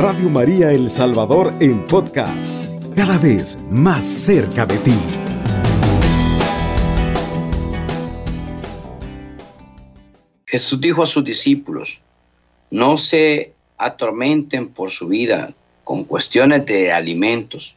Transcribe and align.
Radio 0.00 0.30
María 0.30 0.70
El 0.70 0.92
Salvador 0.92 1.52
en 1.58 1.84
podcast, 1.88 2.64
cada 2.94 3.18
vez 3.18 3.58
más 3.68 4.06
cerca 4.06 4.64
de 4.64 4.78
ti. 4.78 4.94
Jesús 10.46 10.80
dijo 10.80 11.02
a 11.02 11.06
sus 11.08 11.24
discípulos, 11.24 12.00
no 12.70 12.96
se 12.96 13.54
atormenten 13.76 14.68
por 14.68 14.92
su 14.92 15.08
vida 15.08 15.52
con 15.82 16.04
cuestiones 16.04 16.64
de 16.64 16.92
alimentos, 16.92 17.74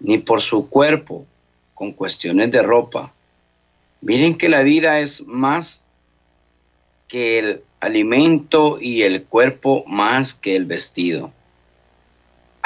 ni 0.00 0.16
por 0.16 0.40
su 0.40 0.70
cuerpo 0.70 1.26
con 1.74 1.92
cuestiones 1.92 2.50
de 2.52 2.62
ropa. 2.62 3.12
Miren 4.00 4.38
que 4.38 4.48
la 4.48 4.62
vida 4.62 4.98
es 4.98 5.22
más 5.26 5.82
que 7.06 7.38
el 7.38 7.62
alimento 7.80 8.78
y 8.80 9.02
el 9.02 9.24
cuerpo 9.24 9.84
más 9.86 10.34
que 10.34 10.56
el 10.56 10.64
vestido. 10.64 11.32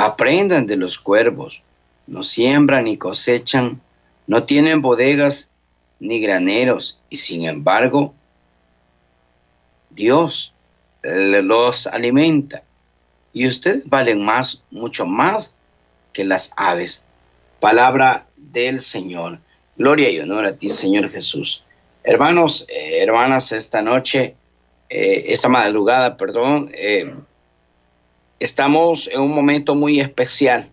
Aprendan 0.00 0.68
de 0.68 0.76
los 0.76 0.96
cuervos, 0.96 1.60
no 2.06 2.22
siembran 2.22 2.84
ni 2.84 2.96
cosechan, 2.96 3.80
no 4.28 4.44
tienen 4.44 4.80
bodegas 4.80 5.48
ni 5.98 6.20
graneros, 6.20 7.00
y 7.10 7.16
sin 7.16 7.44
embargo, 7.46 8.14
Dios 9.90 10.54
los 11.02 11.88
alimenta. 11.88 12.62
Y 13.32 13.48
ustedes 13.48 13.82
valen 13.86 14.24
más, 14.24 14.62
mucho 14.70 15.04
más 15.04 15.52
que 16.12 16.24
las 16.24 16.52
aves. 16.56 17.02
Palabra 17.58 18.28
del 18.36 18.78
Señor. 18.78 19.40
Gloria 19.76 20.10
y 20.10 20.20
honor 20.20 20.46
a 20.46 20.56
ti, 20.56 20.70
Señor 20.70 21.10
Jesús. 21.10 21.64
Hermanos, 22.04 22.66
eh, 22.68 23.02
hermanas, 23.02 23.50
esta 23.50 23.82
noche, 23.82 24.36
eh, 24.88 25.24
esta 25.26 25.48
madrugada, 25.48 26.16
perdón, 26.16 26.70
eh, 26.72 27.12
estamos 28.38 29.08
en 29.08 29.20
un 29.20 29.34
momento 29.34 29.74
muy 29.74 30.00
especial. 30.00 30.70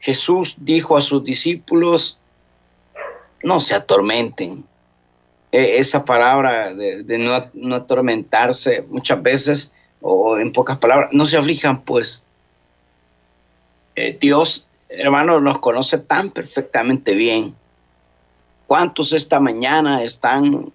Jesús 0.00 0.54
dijo 0.58 0.96
a 0.96 1.00
sus 1.00 1.24
discípulos, 1.24 2.18
no 3.42 3.60
se 3.60 3.74
atormenten. 3.74 4.64
E, 5.52 5.78
esa 5.78 6.04
palabra 6.04 6.74
de, 6.74 7.18
no, 7.18 7.74
atormentarse 7.74 8.82
muchas 8.88 9.22
veces, 9.22 9.72
o 10.00 10.38
en 10.38 10.52
pocas 10.52 10.78
palabras, 10.78 11.10
no 11.12 11.26
se 11.26 11.36
aflijan, 11.36 11.82
pues. 11.82 12.22
Dios 14.20 14.66
hermano, 14.88 15.40
nos 15.40 15.58
conoce 15.58 15.98
tan 15.98 16.30
perfectamente 16.30 17.14
bien. 17.14 17.54
¿Cuántos 18.66 19.12
esta 19.12 19.40
mañana 19.40 20.02
están 20.02 20.72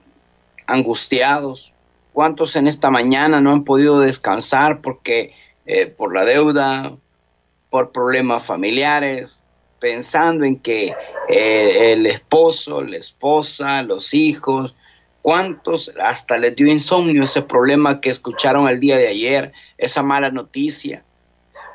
angustiados? 0.68 1.74
¿Cuántos 2.14 2.56
en 2.56 2.68
esta 2.68 2.90
mañana 2.90 3.40
no 3.40 3.52
han 3.52 3.64
podido 3.64 4.00
descansar 4.00 4.82
porque 4.82 5.34
eh, 5.66 5.86
por 5.88 6.14
la 6.14 6.26
deuda, 6.26 6.96
por 7.70 7.92
problemas 7.92 8.46
familiares, 8.46 9.44
pensando 9.80 10.46
en 10.46 10.60
que 10.60 10.94
eh, 11.30 11.94
el 11.94 12.06
esposo, 12.06 12.84
la 12.84 12.98
esposa, 12.98 13.82
los 13.82 14.14
hijos, 14.14 14.76
cuántos 15.22 15.92
hasta 16.02 16.38
les 16.38 16.56
dio 16.56 16.68
insomnio 16.68 17.24
ese 17.24 17.42
problema 17.42 18.02
que 18.02 18.10
escucharon 18.10 18.68
el 18.68 18.80
día 18.80 18.98
de 18.98 19.08
ayer, 19.08 19.54
esa 19.78 20.04
mala 20.04 20.30
noticia? 20.30 21.04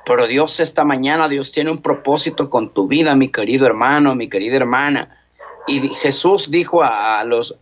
Pero 0.06 0.28
Dios 0.28 0.60
esta 0.60 0.84
mañana, 0.84 1.28
Dios 1.28 1.50
tiene 1.50 1.72
un 1.72 1.82
propósito 1.82 2.48
con 2.48 2.72
tu 2.72 2.86
vida, 2.86 3.16
mi 3.16 3.28
querido 3.28 3.66
hermano, 3.66 4.14
mi 4.14 4.28
querida 4.28 4.54
hermana. 4.54 5.18
Y 5.66 5.88
Jesús 5.88 6.48
dijo 6.48 6.82
a, 6.84 7.24
los 7.24 7.56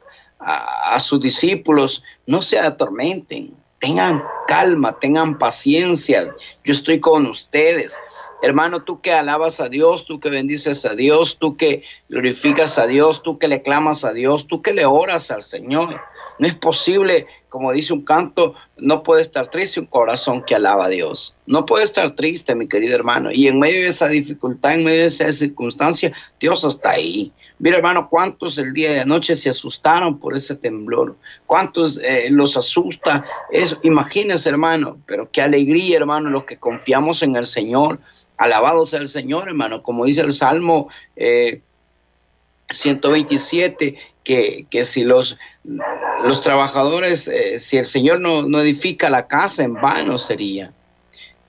a, 0.44 1.00
sus 1.00 1.20
discípulos, 1.20 2.02
no 2.26 2.42
se 2.42 2.58
atormenten, 2.58 3.54
tengan 3.78 4.22
calma, 4.46 4.98
tengan 4.98 5.38
paciencia. 5.38 6.34
Yo 6.64 6.72
estoy 6.72 7.00
con 7.00 7.26
ustedes. 7.26 7.98
Hermano, 8.42 8.82
tú 8.82 9.00
que 9.00 9.12
alabas 9.12 9.60
a 9.60 9.68
Dios, 9.68 10.04
tú 10.04 10.20
que 10.20 10.28
bendices 10.28 10.84
a 10.84 10.94
Dios, 10.94 11.38
tú 11.38 11.56
que 11.56 11.82
glorificas 12.08 12.78
a 12.78 12.86
Dios, 12.86 13.22
tú 13.22 13.38
que 13.38 13.48
le 13.48 13.62
clamas 13.62 14.04
a 14.04 14.12
Dios, 14.12 14.46
tú 14.46 14.60
que 14.60 14.74
le 14.74 14.84
oras 14.84 15.30
al 15.30 15.42
Señor. 15.42 16.00
No 16.38 16.46
es 16.46 16.54
posible, 16.54 17.26
como 17.48 17.72
dice 17.72 17.92
un 17.92 18.02
canto, 18.02 18.54
no 18.76 19.02
puede 19.02 19.22
estar 19.22 19.46
triste 19.46 19.80
un 19.80 19.86
corazón 19.86 20.42
que 20.42 20.54
alaba 20.54 20.86
a 20.86 20.88
Dios. 20.88 21.36
No 21.46 21.64
puede 21.64 21.84
estar 21.84 22.10
triste, 22.12 22.54
mi 22.54 22.68
querido 22.68 22.94
hermano. 22.94 23.30
Y 23.32 23.46
en 23.48 23.58
medio 23.58 23.82
de 23.82 23.88
esa 23.88 24.08
dificultad, 24.08 24.74
en 24.74 24.84
medio 24.84 25.02
de 25.02 25.06
esa 25.06 25.32
circunstancia, 25.32 26.12
Dios 26.40 26.64
está 26.64 26.90
ahí. 26.90 27.32
Mira, 27.60 27.76
hermano, 27.76 28.08
cuántos 28.10 28.58
el 28.58 28.72
día 28.72 28.90
de 28.90 29.00
anoche 29.00 29.36
se 29.36 29.48
asustaron 29.48 30.18
por 30.18 30.34
ese 30.36 30.56
temblor. 30.56 31.16
Cuántos 31.46 31.98
eh, 32.02 32.26
los 32.30 32.56
asusta 32.56 33.24
eso. 33.50 33.78
Imagínense, 33.84 34.48
hermano, 34.48 34.98
pero 35.06 35.30
qué 35.30 35.40
alegría, 35.40 35.98
hermano, 35.98 36.30
los 36.30 36.44
que 36.44 36.56
confiamos 36.56 37.22
en 37.22 37.36
el 37.36 37.46
Señor. 37.46 38.00
Alabado 38.36 38.84
sea 38.86 38.98
el 38.98 39.08
Señor, 39.08 39.46
hermano. 39.46 39.84
Como 39.84 40.04
dice 40.04 40.22
el 40.22 40.32
Salmo 40.32 40.88
127, 42.68 43.86
eh, 43.86 43.96
que, 44.24 44.66
que 44.70 44.84
si 44.84 45.04
los 45.04 45.38
los 46.22 46.40
trabajadores, 46.40 47.28
eh, 47.28 47.58
si 47.58 47.78
el 47.78 47.84
Señor 47.84 48.20
no, 48.20 48.42
no 48.42 48.60
edifica 48.60 49.10
la 49.10 49.26
casa, 49.26 49.64
en 49.64 49.74
vano 49.74 50.18
sería. 50.18 50.72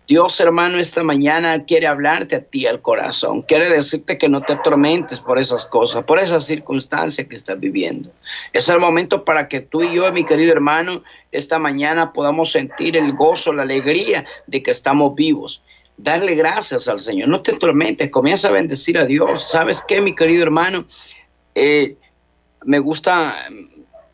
Dios, 0.07 0.39
hermano, 0.39 0.77
esta 0.77 1.03
mañana 1.03 1.65
quiere 1.65 1.87
hablarte 1.87 2.35
a 2.35 2.43
ti 2.43 2.67
al 2.67 2.79
corazón. 2.81 3.41
Quiere 3.41 3.67
decirte 3.69 4.19
que 4.19 4.29
no 4.29 4.41
te 4.41 4.53
atormentes 4.53 5.19
por 5.19 5.39
esas 5.39 5.65
cosas, 5.65 6.03
por 6.03 6.19
esas 6.19 6.45
circunstancias 6.45 7.27
que 7.27 7.35
estás 7.35 7.59
viviendo. 7.59 8.11
Es 8.53 8.69
el 8.69 8.79
momento 8.79 9.25
para 9.25 9.47
que 9.47 9.61
tú 9.61 9.81
y 9.81 9.95
yo, 9.95 10.11
mi 10.11 10.23
querido 10.23 10.51
hermano, 10.51 11.03
esta 11.31 11.57
mañana 11.57 12.13
podamos 12.13 12.51
sentir 12.51 12.95
el 12.97 13.13
gozo, 13.13 13.51
la 13.51 13.63
alegría 13.63 14.25
de 14.45 14.61
que 14.61 14.69
estamos 14.69 15.15
vivos. 15.15 15.63
Darle 15.97 16.35
gracias 16.35 16.87
al 16.87 16.99
Señor. 16.99 17.29
No 17.29 17.41
te 17.41 17.55
atormentes, 17.55 18.11
comienza 18.11 18.49
a 18.49 18.51
bendecir 18.51 18.99
a 18.99 19.05
Dios. 19.05 19.49
¿Sabes 19.49 19.83
qué, 19.87 20.01
mi 20.01 20.13
querido 20.13 20.43
hermano? 20.43 20.85
Eh, 21.55 21.95
me 22.65 22.79
gusta 22.79 23.35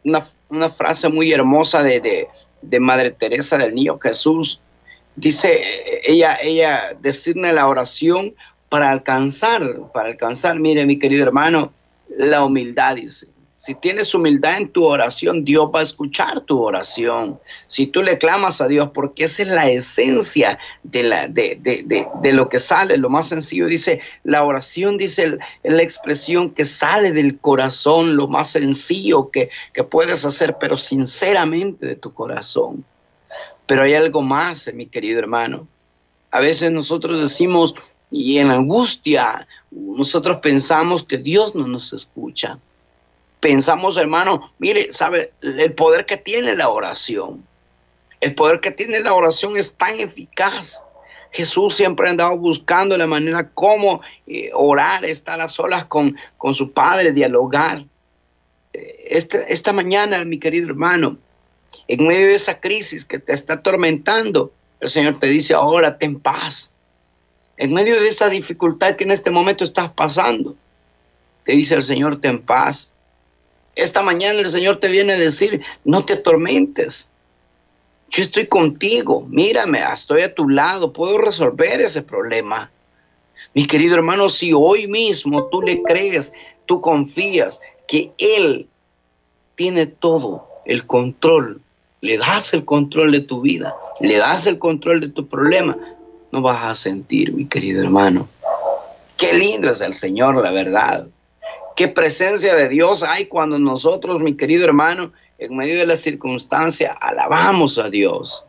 una, 0.04 0.26
una 0.50 0.70
frase 0.70 1.10
muy 1.10 1.32
hermosa 1.32 1.84
de, 1.84 2.28
de, 2.62 2.80
Madre 2.80 3.12
Teresa 3.12 3.58
del 3.58 3.74
Niño 3.74 3.98
Jesús. 4.00 4.60
Dice 5.16 5.62
ella, 6.04 6.38
ella 6.42 6.96
decirle 7.02 7.52
la 7.54 7.68
oración 7.68 8.36
para 8.70 8.90
alcanzar, 8.90 9.62
para 9.94 10.10
alcanzar, 10.10 10.60
mire 10.60 10.86
mi 10.86 10.98
querido 10.98 11.24
hermano, 11.24 11.74
la 12.10 12.44
humildad, 12.46 12.96
dice. 12.96 13.28
Si 13.64 13.76
tienes 13.76 14.16
humildad 14.16 14.58
en 14.58 14.70
tu 14.70 14.86
oración, 14.86 15.46
Dios 15.46 15.70
va 15.72 15.82
a 15.82 15.84
escuchar 15.84 16.42
tu 16.42 16.60
oración. 16.60 17.40
Si 17.68 17.86
tú 17.86 18.02
le 18.02 18.18
clamas 18.18 18.60
a 18.60 18.68
Dios, 18.68 18.90
porque 18.92 19.26
esa 19.26 19.44
es 19.44 19.50
la 19.50 19.70
esencia 19.70 20.58
de, 20.82 21.04
la, 21.04 21.28
de, 21.28 21.60
de, 21.62 22.08
de, 22.24 22.34
lo 22.34 22.50
que 22.50 22.58
sale, 22.58 22.98
lo 22.98 23.08
más 23.12 23.28
sencillo, 23.28 23.68
dice, 23.68 24.02
la 24.24 24.46
oración, 24.46 24.98
dice, 24.98 25.38
la 25.62 25.84
expresión 25.84 26.50
que 26.50 26.66
sale 26.66 27.12
del 27.12 27.38
corazón, 27.38 28.16
lo 28.16 28.28
más 28.28 28.50
sencillo 28.50 29.30
que, 29.30 29.52
que 29.74 29.84
puedes 29.84 30.26
hacer, 30.26 30.58
pero 30.60 30.76
sinceramente 30.76 31.86
de 31.86 31.96
tu 31.96 32.16
corazón. 32.16 32.84
Pero 33.68 33.84
hay 33.84 33.94
algo 33.94 34.24
más, 34.24 34.68
eh, 34.70 34.74
mi 34.74 34.88
querido 34.88 35.20
hermano. 35.20 35.68
A 36.32 36.40
veces 36.40 36.72
nosotros 36.72 37.22
decimos, 37.22 37.76
y 38.10 38.40
en 38.40 38.50
angustia, 38.50 39.48
nosotros 39.70 40.40
pensamos 40.42 41.04
que 41.04 41.20
Dios 41.20 41.54
no 41.54 41.68
nos 41.68 41.94
escucha 41.94 42.58
pensamos, 43.42 43.98
hermano, 43.98 44.54
mire, 44.60 44.94
sabe, 44.94 45.34
el 45.42 45.74
poder 45.74 46.06
que 46.06 46.16
tiene 46.16 46.56
la 46.56 46.70
oración. 46.70 47.44
El 48.22 48.36
poder 48.36 48.62
que 48.62 48.72
tiene 48.72 49.02
la 49.02 49.14
oración 49.14 49.58
es 49.58 49.74
tan 49.76 50.00
eficaz. 50.00 50.84
Jesús 51.32 51.76
siempre 51.76 52.10
ha 52.10 52.30
buscando 52.30 52.98
la 52.98 53.08
manera 53.08 53.50
como 53.50 54.02
eh, 54.28 54.52
orar, 54.54 55.04
estar 55.04 55.42
a 55.42 55.50
solas 55.50 55.86
con, 55.86 56.16
con 56.38 56.54
su 56.54 56.72
Padre, 56.72 57.12
dialogar. 57.12 57.84
Eh, 58.74 58.96
esta 59.10 59.74
mañana, 59.74 60.24
mi 60.24 60.38
querido 60.38 60.68
hermano, 60.68 61.18
en 61.88 62.06
medio 62.06 62.28
de 62.28 62.36
esa 62.36 62.60
crisis 62.60 63.06
que 63.06 63.18
te 63.18 63.34
está 63.34 63.56
atormentando, 63.56 64.52
el 64.80 64.90
Señor 64.90 65.20
te 65.20 65.28
dice 65.28 65.54
ahora, 65.54 65.98
ten 65.98 66.20
paz. 66.20 66.72
En 67.58 67.74
medio 67.74 68.00
de 68.00 68.08
esa 68.08 68.30
dificultad 68.30 68.96
que 68.96 69.04
en 69.04 69.12
este 69.12 69.32
momento 69.32 69.64
estás 69.64 69.92
pasando, 69.92 70.56
te 71.44 71.54
dice 71.54 71.76
el 71.76 71.84
Señor, 71.84 72.20
ten 72.20 72.42
paz. 72.42 72.92
Esta 73.76 74.02
mañana 74.02 74.40
el 74.40 74.48
Señor 74.48 74.80
te 74.80 74.88
viene 74.88 75.14
a 75.14 75.18
decir, 75.18 75.62
no 75.86 76.04
te 76.04 76.14
atormentes. 76.14 77.10
Yo 78.10 78.22
estoy 78.22 78.48
contigo, 78.48 79.26
mírame, 79.30 79.80
estoy 79.82 80.24
a 80.24 80.36
tu 80.36 80.50
lado, 80.50 80.92
puedo 80.92 81.18
resolver 81.18 81.80
ese 81.80 82.02
problema. 82.02 82.70
Mi 83.54 83.66
querido 83.66 83.96
hermano, 83.96 84.30
si 84.30 84.52
hoy 84.54 84.88
mismo 84.88 85.46
tú 85.46 85.62
le 85.62 85.82
crees, 85.84 86.34
tú 86.66 86.82
confías 86.82 87.60
que 87.88 88.12
Él 88.18 88.68
tiene 89.56 89.86
todo 89.86 90.48
el 90.66 90.86
control, 90.86 91.62
le 92.02 92.18
das 92.18 92.54
el 92.54 92.66
control 92.66 93.12
de 93.12 93.22
tu 93.22 93.42
vida, 93.42 93.74
le 94.00 94.18
das 94.18 94.46
el 94.46 94.58
control 94.58 95.00
de 95.00 95.10
tu 95.10 95.28
problema, 95.28 95.78
no 96.32 96.42
vas 96.42 96.64
a 96.64 96.76
sentir, 96.76 97.32
mi 97.34 97.46
querido 97.46 97.82
hermano. 97.82 98.28
Qué 99.18 99.34
lindo 99.34 99.70
es 99.70 99.82
el 99.82 99.94
Señor, 99.94 100.36
la 100.36 100.52
verdad. 100.52 101.08
Qué 101.82 101.88
presencia 101.88 102.56
de 102.56 102.70
Dios 102.70 103.02
hay 103.02 103.26
cuando 103.26 103.58
nosotros, 103.58 104.20
mi 104.20 104.36
querido 104.36 104.66
hermano, 104.66 105.14
en 105.40 105.58
medio 105.58 105.80
de 105.80 105.88
la 105.88 105.98
circunstancia, 105.98 106.92
alabamos 106.92 107.80
a 107.80 107.90
Dios. 107.90 108.46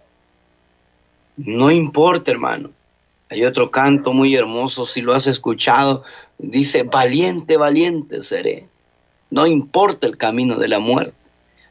No 1.38 1.70
importa, 1.70 2.30
hermano. 2.30 2.72
Hay 3.30 3.42
otro 3.46 3.70
canto 3.70 4.12
muy 4.12 4.36
hermoso, 4.36 4.86
si 4.86 5.00
lo 5.00 5.14
has 5.14 5.26
escuchado, 5.26 6.04
dice, 6.36 6.82
valiente, 6.82 7.56
valiente 7.56 8.22
seré. 8.22 8.68
No 9.30 9.46
importa 9.46 10.06
el 10.06 10.18
camino 10.18 10.58
de 10.58 10.68
la 10.68 10.78
muerte. 10.78 11.14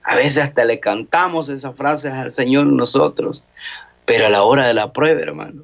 A 0.01 0.15
veces 0.15 0.43
hasta 0.43 0.65
le 0.65 0.79
cantamos 0.79 1.47
esas 1.49 1.75
frases 1.75 2.11
al 2.11 2.31
Señor 2.31 2.65
nosotros, 2.65 3.43
pero 4.05 4.25
a 4.25 4.31
la 4.31 4.41
hora 4.41 4.65
de 4.65 4.73
la 4.73 4.91
prueba, 4.91 5.21
hermano, 5.21 5.61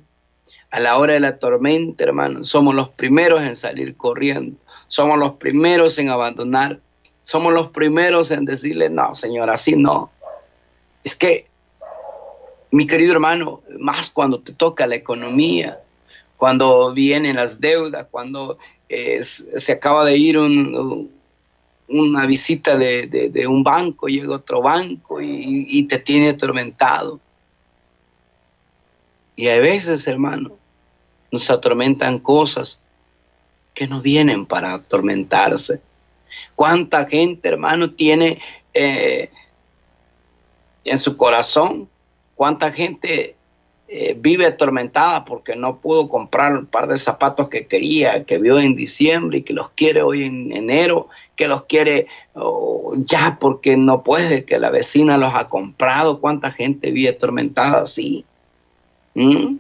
a 0.70 0.80
la 0.80 1.00
hora 1.00 1.14
de 1.14 1.22
la 1.22 1.40
tormenta, 1.40 2.04
hermano, 2.04 2.44
somos 2.44 2.76
los 2.76 2.90
primeros 2.90 3.42
en 3.42 3.56
salir 3.56 3.98
corriendo, 3.98 4.58
somos 4.88 5.18
los 5.18 5.34
primeros 5.34 5.98
en 5.98 6.10
abandonar, 6.10 6.80
somos 7.22 7.54
los 7.54 7.70
primeros 7.70 8.32
en 8.32 8.46
decirle, 8.46 8.90
no, 8.90 9.16
Señor, 9.16 9.50
así 9.50 9.76
no. 9.76 10.12
Es 11.04 11.16
que, 11.16 11.48
mi 12.72 12.88
querido 12.88 13.14
hermano, 13.14 13.62
más 13.80 14.10
cuando 14.10 14.40
te 14.40 14.54
toca 14.54 14.88
la 14.88 14.96
economía, 14.96 15.80
cuando 16.38 16.94
vienen 16.94 17.36
las 17.36 17.60
deudas, 17.60 18.08
cuando 18.12 18.58
eh, 18.90 19.22
se 19.24 19.72
acaba 19.72 20.06
de 20.06 20.18
ir 20.18 20.38
un, 20.38 21.10
una 21.88 22.26
visita 22.26 22.78
de, 22.78 23.46
un 23.48 23.64
banco, 23.64 24.08
llega 24.08 24.36
otro 24.36 24.62
banco 24.62 25.22
y, 25.22 25.84
te 25.84 26.00
tiene 26.00 26.30
atormentado. 26.30 27.20
Y 29.36 29.48
a 29.48 29.60
veces, 29.60 30.08
hermano, 30.08 30.58
nos 31.32 31.50
atormentan 31.50 32.20
cosas 32.20 32.82
que 33.78 33.88
no 33.88 34.02
vienen 34.02 34.48
para 34.48 34.74
atormentarse. 34.74 35.80
¿Cuánta 36.56 37.06
gente, 37.06 37.48
hermano, 37.48 37.92
tiene 37.92 38.42
eh, 38.74 39.30
en 40.84 40.98
su 40.98 41.16
corazón? 41.16 41.88
¿Cuánta 42.34 42.72
gente 42.72 43.36
eh, 43.88 44.18
vive 44.20 44.48
atormentada 44.48 45.26
porque 45.26 45.56
no 45.56 45.78
pudo 45.78 46.10
comprar 46.10 46.58
un 46.58 46.66
par 46.66 46.88
de 46.88 46.98
zapatos 46.98 47.50
que 47.50 47.68
quería, 47.68 48.24
que 48.24 48.40
vio 48.40 48.60
en 48.60 48.74
diciembre 48.74 49.38
y 49.38 49.44
que 49.44 49.54
los 49.54 49.70
quiere 49.70 50.02
hoy 50.02 50.24
en 50.24 50.52
enero, 50.52 51.10
que 51.36 51.48
los 51.48 51.66
quiere 51.66 52.08
oh, 52.34 52.96
ya 52.98 53.38
porque 53.40 53.78
no 53.78 54.02
puede, 54.04 54.44
que 54.44 54.58
la 54.58 54.72
vecina 54.72 55.20
los 55.20 55.36
ha 55.36 55.50
comprado. 55.50 56.20
¿Cuánta 56.20 56.52
gente 56.52 56.90
vive 56.90 57.10
atormentada 57.10 57.84
así? 57.84 58.26
¿Mm? 59.14 59.58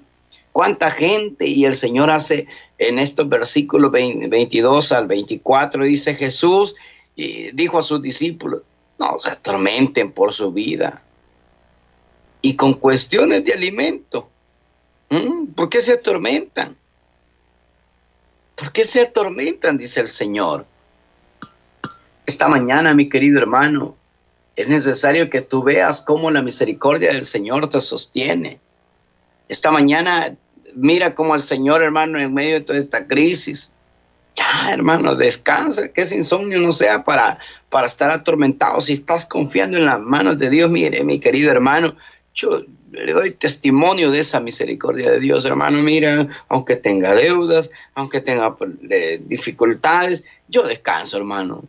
¿Cuánta 0.51 0.89
gente? 0.89 1.45
Y 1.45 1.65
el 1.65 1.75
Señor 1.75 2.09
hace 2.09 2.47
en 2.77 2.99
estos 2.99 3.27
versículos 3.27 3.91
22 3.91 4.91
al 4.91 5.07
24, 5.07 5.83
dice 5.83 6.15
Jesús, 6.15 6.75
y 7.15 7.51
dijo 7.51 7.79
a 7.79 7.83
sus 7.83 8.01
discípulos, 8.01 8.61
no 8.99 9.19
se 9.19 9.31
atormenten 9.31 10.11
por 10.11 10.33
su 10.33 10.51
vida 10.51 11.01
y 12.41 12.55
con 12.55 12.73
cuestiones 12.75 13.43
de 13.43 13.53
alimento. 13.53 14.29
¿Mm? 15.09 15.47
¿Por 15.47 15.69
qué 15.69 15.81
se 15.81 15.93
atormentan? 15.93 16.75
¿Por 18.55 18.71
qué 18.71 18.83
se 18.83 19.01
atormentan? 19.01 19.77
Dice 19.77 20.01
el 20.01 20.07
Señor. 20.07 20.65
Esta 22.25 22.47
mañana, 22.47 22.93
mi 22.93 23.09
querido 23.09 23.39
hermano, 23.39 23.95
es 24.55 24.67
necesario 24.67 25.29
que 25.29 25.41
tú 25.41 25.63
veas 25.63 26.01
cómo 26.01 26.31
la 26.31 26.41
misericordia 26.41 27.13
del 27.13 27.23
Señor 27.23 27.69
te 27.69 27.79
sostiene. 27.79 28.59
Esta 29.47 29.71
mañana, 29.71 30.35
mira 30.77 31.15
cómo 31.15 31.35
el 31.35 31.41
Señor, 31.41 31.81
hermano, 31.81 32.19
en 32.19 32.33
medio 32.33 32.55
de 32.55 32.61
toda 32.61 32.79
esta 32.79 33.07
crisis, 33.07 33.71
ya, 34.35 34.71
hermano, 34.71 35.15
descansa, 35.15 35.91
que 35.91 36.01
ese 36.01 36.15
insomnio 36.15 36.59
no 36.59 36.71
sea 36.71 37.03
para, 37.03 37.39
para 37.69 37.87
estar 37.87 38.11
atormentado. 38.11 38.81
Si 38.81 38.93
estás 38.93 39.25
confiando 39.25 39.77
en 39.77 39.85
las 39.85 39.99
manos 39.99 40.37
de 40.37 40.49
Dios, 40.49 40.69
mire, 40.69 41.03
mi 41.03 41.19
querido 41.19 41.51
hermano, 41.51 41.95
yo 42.35 42.61
le 42.91 43.13
doy 43.13 43.31
testimonio 43.31 44.11
de 44.11 44.19
esa 44.19 44.39
misericordia 44.39 45.11
de 45.11 45.19
Dios, 45.19 45.43
hermano. 45.45 45.81
Mira, 45.81 46.27
aunque 46.49 46.75
tenga 46.75 47.15
deudas, 47.15 47.71
aunque 47.95 48.21
tenga 48.21 48.55
eh, 48.89 49.19
dificultades, 49.25 50.23
yo 50.47 50.67
descanso, 50.67 51.17
hermano. 51.17 51.63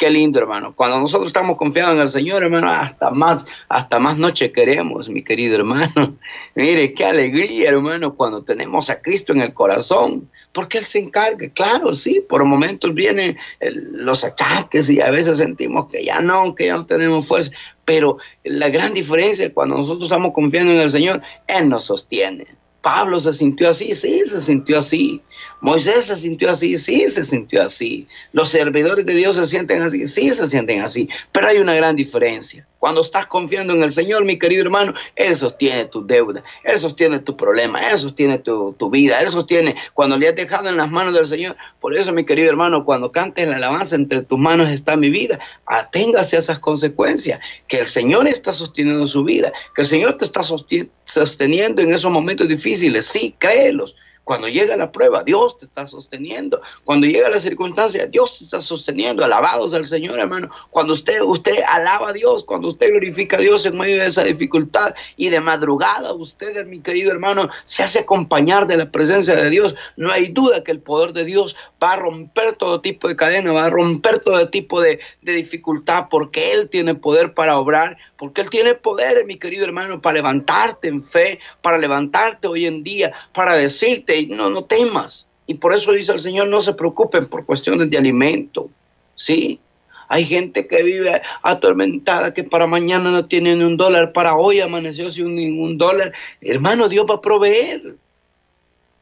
Qué 0.00 0.08
lindo, 0.08 0.38
hermano. 0.38 0.74
Cuando 0.74 0.98
nosotros 0.98 1.26
estamos 1.26 1.58
confiados 1.58 1.94
en 1.94 2.00
el 2.00 2.08
Señor, 2.08 2.42
hermano, 2.42 2.70
hasta 2.70 3.10
más, 3.10 3.44
hasta 3.68 4.00
más 4.00 4.16
noche 4.16 4.50
queremos, 4.50 5.10
mi 5.10 5.22
querido 5.22 5.56
hermano. 5.56 6.16
Mire, 6.54 6.94
qué 6.94 7.04
alegría, 7.04 7.68
hermano, 7.68 8.14
cuando 8.14 8.42
tenemos 8.42 8.88
a 8.88 9.02
Cristo 9.02 9.34
en 9.34 9.42
el 9.42 9.52
corazón 9.52 10.30
porque 10.52 10.78
Él 10.78 10.84
se 10.84 11.00
encarga. 11.00 11.46
Claro, 11.50 11.94
sí, 11.94 12.24
por 12.26 12.42
momentos 12.46 12.94
vienen 12.94 13.36
los 13.60 14.24
achaques 14.24 14.88
y 14.88 15.02
a 15.02 15.10
veces 15.10 15.36
sentimos 15.36 15.88
que 15.88 16.02
ya 16.02 16.18
no, 16.20 16.54
que 16.54 16.66
ya 16.68 16.76
no 16.76 16.86
tenemos 16.86 17.26
fuerza, 17.26 17.50
pero 17.84 18.16
la 18.42 18.70
gran 18.70 18.94
diferencia 18.94 19.44
es 19.44 19.52
cuando 19.52 19.76
nosotros 19.76 20.04
estamos 20.04 20.32
confiando 20.32 20.72
en 20.72 20.80
el 20.80 20.90
Señor, 20.90 21.20
Él 21.46 21.68
nos 21.68 21.84
sostiene. 21.84 22.46
Pablo 22.80 23.20
se 23.20 23.34
sintió 23.34 23.68
así, 23.68 23.94
sí, 23.94 24.22
se 24.24 24.40
sintió 24.40 24.78
así. 24.78 25.20
Moisés 25.60 26.06
se 26.06 26.16
sintió 26.16 26.50
así, 26.50 26.78
sí, 26.78 27.06
se 27.08 27.22
sintió 27.22 27.62
así. 27.62 28.08
Los 28.32 28.48
servidores 28.48 29.04
de 29.04 29.14
Dios 29.14 29.36
se 29.36 29.46
sienten 29.46 29.82
así, 29.82 30.06
sí, 30.06 30.30
se 30.30 30.48
sienten 30.48 30.80
así. 30.80 31.08
Pero 31.32 31.48
hay 31.48 31.58
una 31.58 31.74
gran 31.74 31.96
diferencia. 31.96 32.66
Cuando 32.78 33.02
estás 33.02 33.26
confiando 33.26 33.74
en 33.74 33.82
el 33.82 33.90
Señor, 33.90 34.24
mi 34.24 34.38
querido 34.38 34.62
hermano, 34.62 34.94
Él 35.14 35.36
sostiene 35.36 35.84
tu 35.84 36.06
deuda, 36.06 36.42
Él 36.64 36.80
sostiene 36.80 37.18
tu 37.18 37.36
problema, 37.36 37.78
Él 37.82 37.98
sostiene 37.98 38.38
tu, 38.38 38.74
vida, 38.90 39.20
Él 39.20 39.28
sostiene 39.28 39.74
cuando 39.92 40.16
le 40.16 40.28
has 40.28 40.34
dejado 40.34 40.70
en 40.70 40.78
las 40.78 40.90
manos 40.90 41.12
del 41.12 41.26
Señor. 41.26 41.56
Por 41.78 41.94
eso, 41.94 42.10
mi 42.14 42.24
querido 42.24 42.48
hermano, 42.48 42.86
cuando 42.86 43.12
cantes 43.12 43.46
la 43.46 43.56
alabanza, 43.56 43.96
entre 43.96 44.22
tus 44.22 44.38
manos 44.38 44.70
está 44.70 44.96
mi 44.96 45.10
vida, 45.10 45.38
aténgase 45.66 46.36
a 46.36 46.38
esas 46.38 46.58
consecuencias, 46.58 47.38
que 47.68 47.76
el 47.76 47.86
Señor 47.86 48.26
está 48.26 48.50
sosteniendo 48.50 49.06
su 49.06 49.24
vida, 49.24 49.52
que 49.74 49.82
el 49.82 49.88
Señor 49.88 50.16
te 50.16 50.24
está 50.24 50.40
sosteniendo 50.42 51.82
en 51.82 51.92
esos 51.92 52.10
momentos 52.10 52.48
difíciles. 52.48 53.04
Sí, 53.04 53.34
créelos. 53.38 53.94
Cuando 54.30 54.46
llega 54.46 54.76
la 54.76 54.92
prueba, 54.92 55.24
Dios 55.24 55.58
te 55.58 55.64
está 55.64 55.88
sosteniendo. 55.88 56.62
Cuando 56.84 57.08
llega 57.08 57.28
la 57.28 57.40
circunstancia, 57.40 58.06
Dios 58.06 58.38
te 58.38 58.44
está 58.44 58.60
sosteniendo. 58.60 59.24
Alabados 59.24 59.74
al 59.74 59.82
Señor, 59.82 60.20
hermano. 60.20 60.48
Cuando 60.70 60.92
usted, 60.92 61.20
usted 61.22 61.56
alaba 61.68 62.10
a 62.10 62.12
Dios, 62.12 62.44
cuando 62.44 62.68
usted 62.68 62.90
glorifica 62.90 63.38
a 63.38 63.40
Dios 63.40 63.66
en 63.66 63.76
medio 63.76 64.00
de 64.00 64.06
esa 64.06 64.22
dificultad 64.22 64.94
y 65.16 65.30
de 65.30 65.40
madrugada, 65.40 66.12
usted, 66.12 66.64
mi 66.64 66.78
querido 66.78 67.10
hermano, 67.10 67.48
se 67.64 67.82
hace 67.82 67.98
acompañar 67.98 68.68
de 68.68 68.76
la 68.76 68.92
presencia 68.92 69.34
de 69.34 69.50
Dios. 69.50 69.74
No 69.96 70.12
hay 70.12 70.28
duda 70.28 70.62
que 70.62 70.70
el 70.70 70.78
poder 70.78 71.12
de 71.12 71.24
Dios 71.24 71.56
va 71.82 71.94
a 71.94 71.96
romper 71.96 72.52
todo 72.52 72.80
tipo 72.80 73.08
de 73.08 73.16
cadena, 73.16 73.50
va 73.50 73.64
a 73.64 73.70
romper 73.70 74.20
todo 74.20 74.48
tipo 74.48 74.80
de, 74.80 75.00
de 75.22 75.32
dificultad, 75.32 76.04
porque 76.08 76.52
Él 76.52 76.68
tiene 76.68 76.94
poder 76.94 77.34
para 77.34 77.58
obrar 77.58 77.98
porque 78.20 78.42
Él 78.42 78.50
tiene 78.50 78.74
poder, 78.74 79.24
mi 79.24 79.38
querido 79.38 79.64
hermano, 79.64 80.02
para 80.02 80.16
levantarte 80.16 80.88
en 80.88 81.02
fe, 81.02 81.40
para 81.62 81.78
levantarte 81.78 82.48
hoy 82.48 82.66
en 82.66 82.84
día, 82.84 83.14
para 83.32 83.54
decirte, 83.54 84.19
no, 84.26 84.50
no 84.50 84.64
temas. 84.64 85.26
Y 85.46 85.54
por 85.54 85.72
eso 85.72 85.92
dice 85.92 86.12
el 86.12 86.18
Señor, 86.18 86.48
no 86.48 86.60
se 86.60 86.74
preocupen 86.74 87.26
por 87.26 87.44
cuestiones 87.44 87.90
de 87.90 87.98
alimento. 87.98 88.70
¿Sí? 89.14 89.60
Hay 90.08 90.24
gente 90.24 90.66
que 90.66 90.82
vive 90.82 91.22
atormentada, 91.42 92.34
que 92.34 92.42
para 92.42 92.66
mañana 92.66 93.10
no 93.10 93.26
tiene 93.26 93.54
ni 93.54 93.62
un 93.62 93.76
dólar, 93.76 94.12
para 94.12 94.34
hoy 94.34 94.60
amaneció 94.60 95.10
sin 95.10 95.34
ningún 95.36 95.78
dólar. 95.78 96.12
Hermano, 96.40 96.88
Dios 96.88 97.06
va 97.08 97.14
a 97.14 97.20
proveer. 97.20 97.96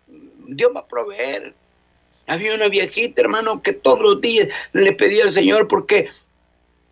Dios 0.06 0.70
va 0.74 0.80
a 0.80 0.86
proveer. 0.86 1.54
Había 2.26 2.54
una 2.54 2.68
viejita, 2.68 3.22
hermano, 3.22 3.62
que 3.62 3.72
todos 3.72 4.00
los 4.00 4.20
días 4.20 4.48
le 4.72 4.92
pedía 4.92 5.24
al 5.24 5.30
Señor 5.30 5.66
porque 5.66 6.08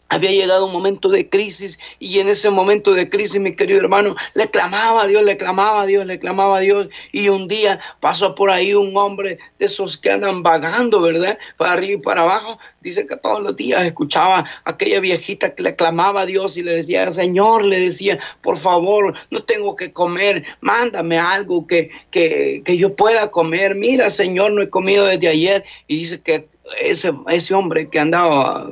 había 0.09 0.31
llegado 0.31 0.67
un 0.67 0.73
momento 0.73 1.09
de 1.09 1.29
crisis 1.29 1.79
y 1.99 2.21
en 2.21 2.29
ese 2.29 2.51
momento 2.51 2.93
de 2.93 3.11
crisis, 3.11 3.41
mi 3.41 3.57
querido 3.57 3.81
hermano, 3.81 4.15
le 4.35 4.49
clamaba 4.51 5.03
a 5.03 5.07
Dios, 5.07 5.25
le 5.25 5.37
clamaba 5.37 5.83
a 5.83 5.87
Dios, 5.87 6.07
le 6.07 6.19
clamaba 6.19 6.59
a 6.59 6.61
Dios. 6.61 6.89
Y 7.13 7.29
un 7.29 7.49
día 7.49 7.81
pasó 8.01 8.35
por 8.35 8.51
ahí 8.51 8.75
un 8.75 8.97
hombre 8.97 9.39
de 9.59 9.67
esos 9.67 9.97
que 9.97 10.11
andan 10.11 10.43
vagando, 10.43 11.01
¿verdad? 11.01 11.39
Para 11.57 11.73
arriba 11.73 11.95
y 11.95 12.03
para 12.03 12.23
abajo. 12.23 12.59
Dice 12.81 13.07
que 13.07 13.17
todos 13.17 13.43
los 13.43 13.57
días 13.57 13.85
escuchaba 13.85 14.39
a 14.39 14.47
aquella 14.65 15.01
viejita 15.01 15.55
que 15.55 15.63
le 15.63 15.75
clamaba 15.75 16.23
a 16.23 16.27
Dios 16.27 16.57
y 16.57 16.63
le 16.63 16.75
decía, 16.75 17.13
Señor, 17.13 17.65
le 17.65 17.81
decía, 17.81 18.19
por 18.43 18.59
favor, 18.59 19.15
no 19.31 19.43
tengo 19.43 19.75
que 19.75 19.93
comer, 19.93 20.45
mándame 20.61 21.19
algo 21.19 21.67
que, 21.67 21.91
que, 22.11 22.63
que 22.65 22.79
yo 22.79 22.95
pueda 22.95 23.31
comer. 23.31 23.75
Mira, 23.75 24.09
Señor, 24.11 24.53
no 24.53 24.63
he 24.63 24.71
comido 24.71 25.07
desde 25.07 25.29
ayer. 25.29 25.65
Y 25.89 25.97
dice 25.97 26.21
que 26.21 26.49
ese, 26.81 27.13
ese 27.29 27.55
hombre 27.55 27.89
que 27.89 27.99
andaba 27.99 28.69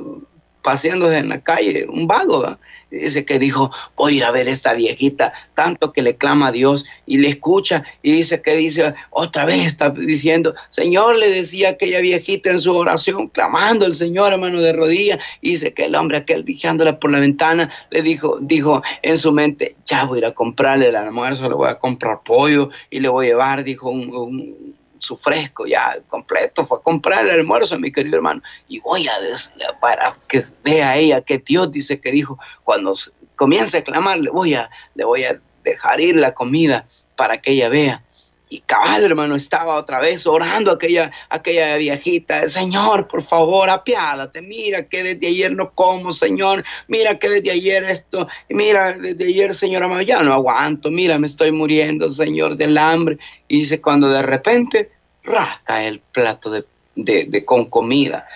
paseándose 0.65 1.19
en 1.19 1.29
la 1.29 1.41
calle, 1.41 1.85
un 1.87 2.07
vago, 2.07 2.57
dice 2.89 3.23
que 3.23 3.37
dijo, 3.37 3.69
voy 3.95 4.13
a 4.13 4.17
ir 4.17 4.23
a 4.23 4.31
ver 4.31 4.47
esta 4.47 4.73
viejita, 4.73 5.31
tanto 5.53 5.93
que 5.93 6.01
le 6.01 6.17
clama 6.17 6.47
a 6.47 6.51
Dios 6.51 6.85
y 7.05 7.19
le 7.19 7.29
escucha 7.29 7.83
y 8.01 8.13
dice 8.13 8.41
que 8.41 8.55
dice, 8.55 8.95
otra 9.11 9.45
vez 9.45 9.63
está 9.63 9.91
diciendo, 9.91 10.55
Señor, 10.71 11.17
le 11.17 11.29
decía 11.29 11.69
aquella 11.69 12.01
viejita 12.01 12.49
en 12.49 12.59
su 12.59 12.73
oración, 12.75 13.27
clamando 13.27 13.85
al 13.85 13.93
Señor, 13.93 14.33
hermano, 14.33 14.59
de 14.59 14.73
rodillas, 14.73 15.19
y 15.39 15.51
dice 15.51 15.71
que 15.71 15.85
el 15.85 15.95
hombre 15.95 16.17
aquel 16.17 16.43
vigilándola 16.43 16.99
por 16.99 17.11
la 17.11 17.19
ventana, 17.19 17.69
le 17.91 18.01
dijo, 18.01 18.39
dijo 18.41 18.81
en 19.03 19.17
su 19.17 19.31
mente, 19.31 19.75
ya 19.85 20.05
voy 20.05 20.17
a 20.17 20.19
ir 20.21 20.25
a 20.25 20.33
comprarle 20.33 20.87
el 20.87 20.95
almuerzo, 20.95 21.47
le 21.47 21.55
voy 21.55 21.69
a 21.69 21.75
comprar 21.75 22.21
pollo 22.25 22.71
y 22.89 23.01
le 23.01 23.09
voy 23.09 23.27
a 23.27 23.29
llevar, 23.29 23.63
dijo, 23.63 23.91
un 23.91 24.74
su 25.05 25.17
fresco 25.17 25.65
ya 25.65 25.97
completo, 26.07 26.65
fue 26.65 26.79
a 26.79 26.81
comprar 26.81 27.23
el 27.23 27.31
almuerzo, 27.31 27.77
mi 27.77 27.91
querido 27.91 28.17
hermano, 28.17 28.41
y 28.67 28.79
voy 28.79 29.07
a 29.07 29.19
decirle 29.19 29.65
para 29.79 30.17
que 30.27 30.45
vea 30.63 30.97
ella 30.97 31.21
que 31.21 31.37
Dios 31.37 31.71
dice 31.71 31.99
que 31.99 32.11
dijo, 32.11 32.39
cuando 32.63 32.95
comience 33.35 33.77
a 33.77 33.83
clamar, 33.83 34.19
le 34.19 34.31
voy 34.31 34.55
a, 34.55 34.69
le 34.95 35.05
voy 35.05 35.23
a 35.23 35.39
dejar 35.63 36.01
ir 36.01 36.15
la 36.15 36.33
comida 36.33 36.85
para 37.15 37.41
que 37.41 37.51
ella 37.51 37.69
vea. 37.69 38.03
Y 38.49 38.59
cabal, 38.61 39.03
hermano, 39.03 39.35
estaba 39.35 39.75
otra 39.75 39.99
vez 39.99 40.27
orando 40.27 40.71
aquella, 40.71 41.11
aquella 41.29 41.77
viejita. 41.77 42.47
Señor, 42.47 43.07
por 43.07 43.23
favor, 43.23 43.69
apiádate. 43.69 44.41
Mira 44.41 44.83
que 44.83 45.03
desde 45.03 45.27
ayer 45.27 45.51
no 45.51 45.71
como, 45.71 46.11
Señor. 46.11 46.63
Mira 46.87 47.17
que 47.17 47.29
desde 47.29 47.51
ayer 47.51 47.83
esto. 47.85 48.27
Mira, 48.49 48.93
desde 48.93 49.25
ayer, 49.25 49.53
Señor 49.53 49.83
amado, 49.83 50.01
ya 50.01 50.21
no 50.21 50.33
aguanto. 50.33 50.91
Mira, 50.91 51.17
me 51.17 51.27
estoy 51.27 51.51
muriendo, 51.51 52.09
Señor, 52.09 52.55
del 52.55 52.77
hambre. 52.77 53.17
Y 53.47 53.59
dice, 53.59 53.81
cuando 53.81 54.09
de 54.09 54.21
repente 54.21 54.91
rasca 55.23 55.83
el 55.83 55.99
plato 55.99 56.51
de, 56.51 56.65
de 56.95 57.45
con 57.45 57.65
comida 57.65 58.27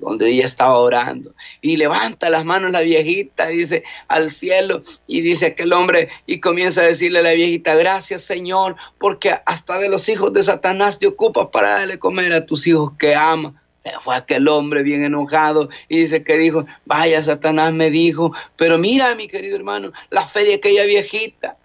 donde 0.00 0.28
ella 0.28 0.46
estaba 0.46 0.78
orando 0.78 1.34
y 1.60 1.76
levanta 1.76 2.30
las 2.30 2.44
manos 2.44 2.70
la 2.70 2.80
viejita, 2.80 3.48
dice 3.48 3.84
al 4.08 4.30
cielo 4.30 4.82
y 5.06 5.20
dice 5.20 5.46
aquel 5.46 5.72
hombre 5.72 6.08
y 6.26 6.40
comienza 6.40 6.82
a 6.82 6.86
decirle 6.86 7.20
a 7.20 7.22
la 7.22 7.32
viejita, 7.32 7.74
gracias 7.74 8.22
Señor, 8.22 8.76
porque 8.98 9.34
hasta 9.46 9.78
de 9.78 9.88
los 9.88 10.08
hijos 10.08 10.32
de 10.32 10.42
Satanás 10.42 10.98
te 10.98 11.06
ocupas 11.06 11.48
para 11.52 11.70
darle 11.70 11.98
comer 11.98 12.32
a 12.32 12.46
tus 12.46 12.66
hijos 12.66 12.92
que 12.98 13.14
ama. 13.14 13.62
Se 13.78 13.90
fue 14.02 14.16
aquel 14.16 14.48
hombre 14.48 14.82
bien 14.82 15.04
enojado 15.04 15.68
y 15.88 16.00
dice 16.00 16.24
que 16.24 16.36
dijo, 16.36 16.66
vaya 16.84 17.22
Satanás 17.22 17.72
me 17.72 17.90
dijo, 17.90 18.32
pero 18.56 18.78
mira 18.78 19.14
mi 19.14 19.28
querido 19.28 19.56
hermano, 19.56 19.92
la 20.10 20.26
fe 20.26 20.44
de 20.44 20.54
aquella 20.54 20.84
viejita 20.84 21.56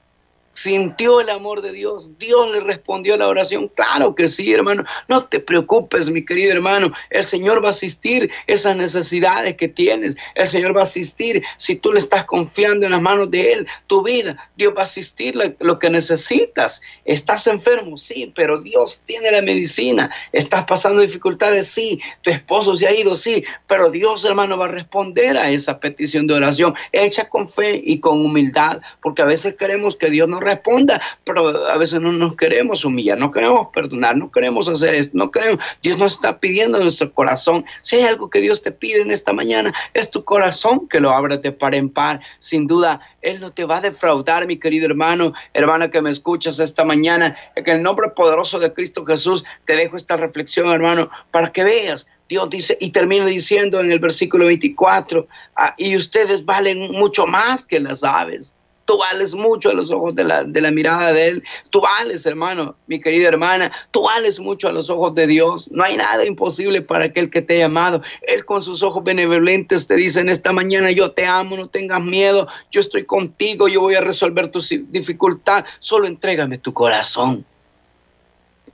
sintió 0.53 1.22
el 1.22 1.29
amor 1.29 1.62
de 1.62 1.72
Dios. 1.72 2.12
Dios 2.17 2.51
le 2.51 2.62
respondió 2.62 3.13
a 3.13 3.17
la 3.17 3.27
oración. 3.27 3.70
Claro 3.70 4.15
que 4.15 4.27
sí, 4.27 4.53
hermano. 4.53 4.84
No 5.08 5.25
te 5.25 5.39
preocupes, 5.39 6.10
mi 6.10 6.25
querido 6.25 6.51
hermano. 6.51 6.91
El 7.10 7.24
Señor 7.24 7.63
va 7.63 7.70
a 7.70 7.72
asistir 7.72 8.31
esas 8.48 8.75
necesidades 8.75 9.55
que 9.55 9.67
tienes. 9.67 10.15
El 10.36 10.48
Señor 10.48 10.75
va 10.75 10.81
a 10.81 10.84
asistir 10.84 11.43
si 11.58 11.75
tú 11.75 11.93
le 11.93 12.00
estás 12.00 12.25
confiando 12.25 12.86
en 12.86 12.91
las 12.91 13.01
manos 13.01 13.31
de 13.31 13.53
Él, 13.53 13.67
tu 13.88 14.03
vida. 14.03 14.51
Dios 14.55 14.74
va 14.75 14.81
a 14.81 14.86
asistir 14.86 15.36
lo 15.60 15.79
que 15.79 15.89
necesitas. 15.89 16.81
Estás 17.05 17.48
enfermo, 17.48 17.98
sí, 17.98 18.31
pero 18.36 18.62
Dios 18.62 19.03
tiene 19.05 19.31
la 19.31 19.41
medicina. 19.41 20.12
Estás 20.31 20.65
pasando 20.65 21.01
dificultades, 21.01 21.67
sí. 21.67 22.00
Tu 22.22 22.29
esposo 22.29 22.75
se 22.75 22.88
ha 22.88 22.93
ido, 22.93 23.15
sí, 23.15 23.43
pero 23.67 23.89
Dios, 23.89 24.25
hermano, 24.25 24.58
va 24.58 24.65
a 24.65 24.70
responder 24.70 25.38
a 25.38 25.50
esa 25.50 25.79
petición 25.79 26.27
de 26.27 26.34
oración. 26.34 26.75
Hecha 26.91 27.29
con 27.29 27.50
fe 27.50 27.81
y 27.84 28.00
con 28.00 28.24
humildad, 28.25 28.81
porque 29.01 29.22
a 29.22 29.25
veces 29.25 29.55
queremos 29.55 29.96
que 29.96 30.10
Dios 30.10 30.27
nos 30.27 30.40
responda, 30.41 31.01
pero 31.24 31.67
a 31.67 31.77
veces 31.77 32.01
no 32.01 32.12
nos 32.12 32.36
queremos 32.36 32.83
humillar, 32.83 33.17
no 33.17 33.31
queremos 33.31 33.67
perdonar, 33.74 34.17
no 34.17 34.31
queremos 34.31 34.67
hacer 34.67 34.95
esto, 34.95 35.12
no 35.13 35.31
queremos. 35.31 35.63
Dios 35.81 35.98
nos 35.98 36.13
está 36.13 36.39
pidiendo 36.39 36.77
en 36.77 36.83
nuestro 36.83 37.13
corazón. 37.13 37.65
Si 37.81 37.95
hay 37.95 38.03
algo 38.03 38.29
que 38.29 38.39
Dios 38.39 38.62
te 38.62 38.71
pide 38.71 39.01
en 39.01 39.12
esta 39.12 39.33
mañana, 39.33 39.74
es 39.93 40.12
tu 40.12 40.24
corazón 40.24 40.88
que 40.88 41.00
lo 41.00 41.12
abres 41.12 41.41
de 41.41 41.51
par 41.51 41.75
en 41.75 41.89
par. 41.89 42.21
Sin 42.39 42.67
duda, 42.67 43.01
Él 43.21 43.39
no 43.39 43.51
te 43.51 43.65
va 43.65 43.77
a 43.77 43.81
defraudar, 43.81 44.48
mi 44.48 44.57
querido 44.57 44.86
hermano, 44.86 45.33
hermana 45.53 45.89
que 45.89 46.01
me 46.01 46.10
escuchas 46.10 46.60
esta 46.60 46.83
mañana. 46.83 47.38
En 47.55 47.69
el 47.69 47.83
nombre 47.83 48.10
poderoso 48.10 48.60
de 48.60 48.74
Cristo 48.74 49.05
Jesús, 49.05 49.43
te 49.65 49.75
dejo 49.75 49.95
esta 49.95 50.17
reflexión, 50.17 50.69
hermano, 50.69 51.10
para 51.31 51.51
que 51.51 51.63
veas 51.63 52.07
Dios 52.31 52.50
dice 52.50 52.77
y 52.79 52.91
termina 52.91 53.25
diciendo 53.25 53.81
en 53.81 53.91
el 53.91 54.00
versículo 54.00 54.45
24, 54.45 55.27
ah, 55.57 55.75
y 55.77 55.98
ustedes 55.98 56.45
valen 56.45 56.93
mucho 56.93 57.27
más 57.27 57.65
que 57.65 57.77
las 57.81 58.05
aves. 58.05 58.53
Tú 58.91 58.98
vales 58.98 59.33
mucho 59.33 59.69
a 59.69 59.74
los 59.74 59.89
ojos 59.89 60.15
de 60.15 60.25
la, 60.25 60.43
de 60.43 60.60
la 60.60 60.69
mirada 60.69 61.13
de 61.13 61.27
Él. 61.27 61.43
Tú 61.69 61.79
vales, 61.79 62.25
hermano, 62.25 62.75
mi 62.88 63.00
querida 63.00 63.29
hermana. 63.29 63.71
Tú 63.89 64.01
vales 64.01 64.38
mucho 64.38 64.67
a 64.67 64.74
los 64.74 64.89
ojos 64.89 65.15
de 65.15 65.27
Dios. 65.27 65.71
No 65.71 65.81
hay 65.81 65.95
nada 65.95 66.25
imposible 66.25 66.81
para 66.81 67.05
aquel 67.05 67.29
que 67.29 67.41
te 67.41 67.55
ha 67.55 67.60
llamado. 67.60 68.01
Él 68.24 68.43
con 68.43 68.62
sus 68.62 68.83
ojos 68.83 69.01
benevolentes 69.01 69.88
te 69.88 69.95
dice 69.95 70.19
en 70.19 70.27
esta 70.27 70.51
mañana, 70.51 70.91
yo 70.91 71.13
te 71.13 71.25
amo, 71.25 71.55
no 71.55 71.69
tengas 71.69 72.01
miedo. 72.01 72.50
Yo 72.69 72.81
estoy 72.81 73.05
contigo, 73.05 73.69
yo 73.69 73.79
voy 73.79 73.95
a 73.95 74.01
resolver 74.01 74.51
tu 74.51 74.60
dificultad. 74.89 75.63
Solo 75.79 76.05
entrégame 76.05 76.57
tu 76.57 76.74
corazón. 76.74 77.45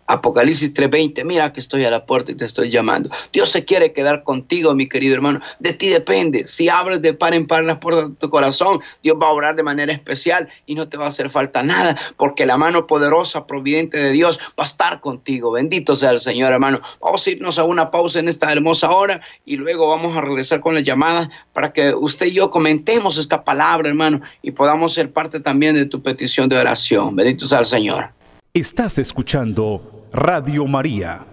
Apocalipsis 0.07 0.73
3:20, 0.73 1.23
mira 1.25 1.51
que 1.51 1.59
estoy 1.59 1.83
a 1.83 1.91
la 1.91 2.05
puerta 2.05 2.31
y 2.31 2.35
te 2.35 2.45
estoy 2.45 2.69
llamando. 2.69 3.09
Dios 3.33 3.49
se 3.49 3.65
quiere 3.65 3.91
quedar 3.91 4.23
contigo, 4.23 4.73
mi 4.73 4.87
querido 4.87 5.15
hermano. 5.15 5.41
De 5.59 5.73
ti 5.73 5.89
depende. 5.89 6.47
Si 6.47 6.69
abres 6.69 7.01
de 7.01 7.13
par 7.13 7.33
en 7.33 7.45
par 7.45 7.65
las 7.65 7.77
puertas 7.77 8.09
de 8.09 8.15
tu 8.15 8.29
corazón, 8.29 8.79
Dios 9.03 9.17
va 9.21 9.27
a 9.27 9.31
obrar 9.31 9.55
de 9.55 9.63
manera 9.63 9.91
especial 9.91 10.47
y 10.65 10.75
no 10.75 10.87
te 10.87 10.97
va 10.97 11.05
a 11.05 11.09
hacer 11.09 11.29
falta 11.29 11.61
nada, 11.61 11.97
porque 12.15 12.45
la 12.45 12.57
mano 12.57 12.87
poderosa, 12.87 13.45
providente 13.45 13.97
de 13.97 14.11
Dios 14.11 14.39
va 14.59 14.63
a 14.63 14.67
estar 14.67 15.01
contigo. 15.01 15.51
Bendito 15.51 15.95
sea 15.95 16.11
el 16.11 16.19
Señor, 16.19 16.53
hermano. 16.53 16.79
Vamos 17.01 17.27
a 17.27 17.29
irnos 17.29 17.59
a 17.59 17.65
una 17.65 17.91
pausa 17.91 18.19
en 18.19 18.29
esta 18.29 18.51
hermosa 18.51 18.91
hora 18.91 19.21
y 19.45 19.57
luego 19.57 19.89
vamos 19.89 20.15
a 20.15 20.21
regresar 20.21 20.61
con 20.61 20.75
las 20.75 20.83
llamadas 20.83 21.29
para 21.51 21.73
que 21.73 21.93
usted 21.93 22.27
y 22.27 22.31
yo 22.31 22.49
comentemos 22.49 23.17
esta 23.17 23.43
palabra, 23.43 23.89
hermano, 23.89 24.21
y 24.41 24.51
podamos 24.51 24.93
ser 24.93 25.11
parte 25.11 25.39
también 25.39 25.75
de 25.75 25.85
tu 25.85 26.01
petición 26.01 26.47
de 26.47 26.57
oración. 26.57 27.15
Bendito 27.15 27.45
sea 27.45 27.59
el 27.59 27.65
Señor. 27.65 28.09
Estás 28.53 28.97
escuchando 28.97 29.96
Radio 30.13 30.65
María, 30.65 31.25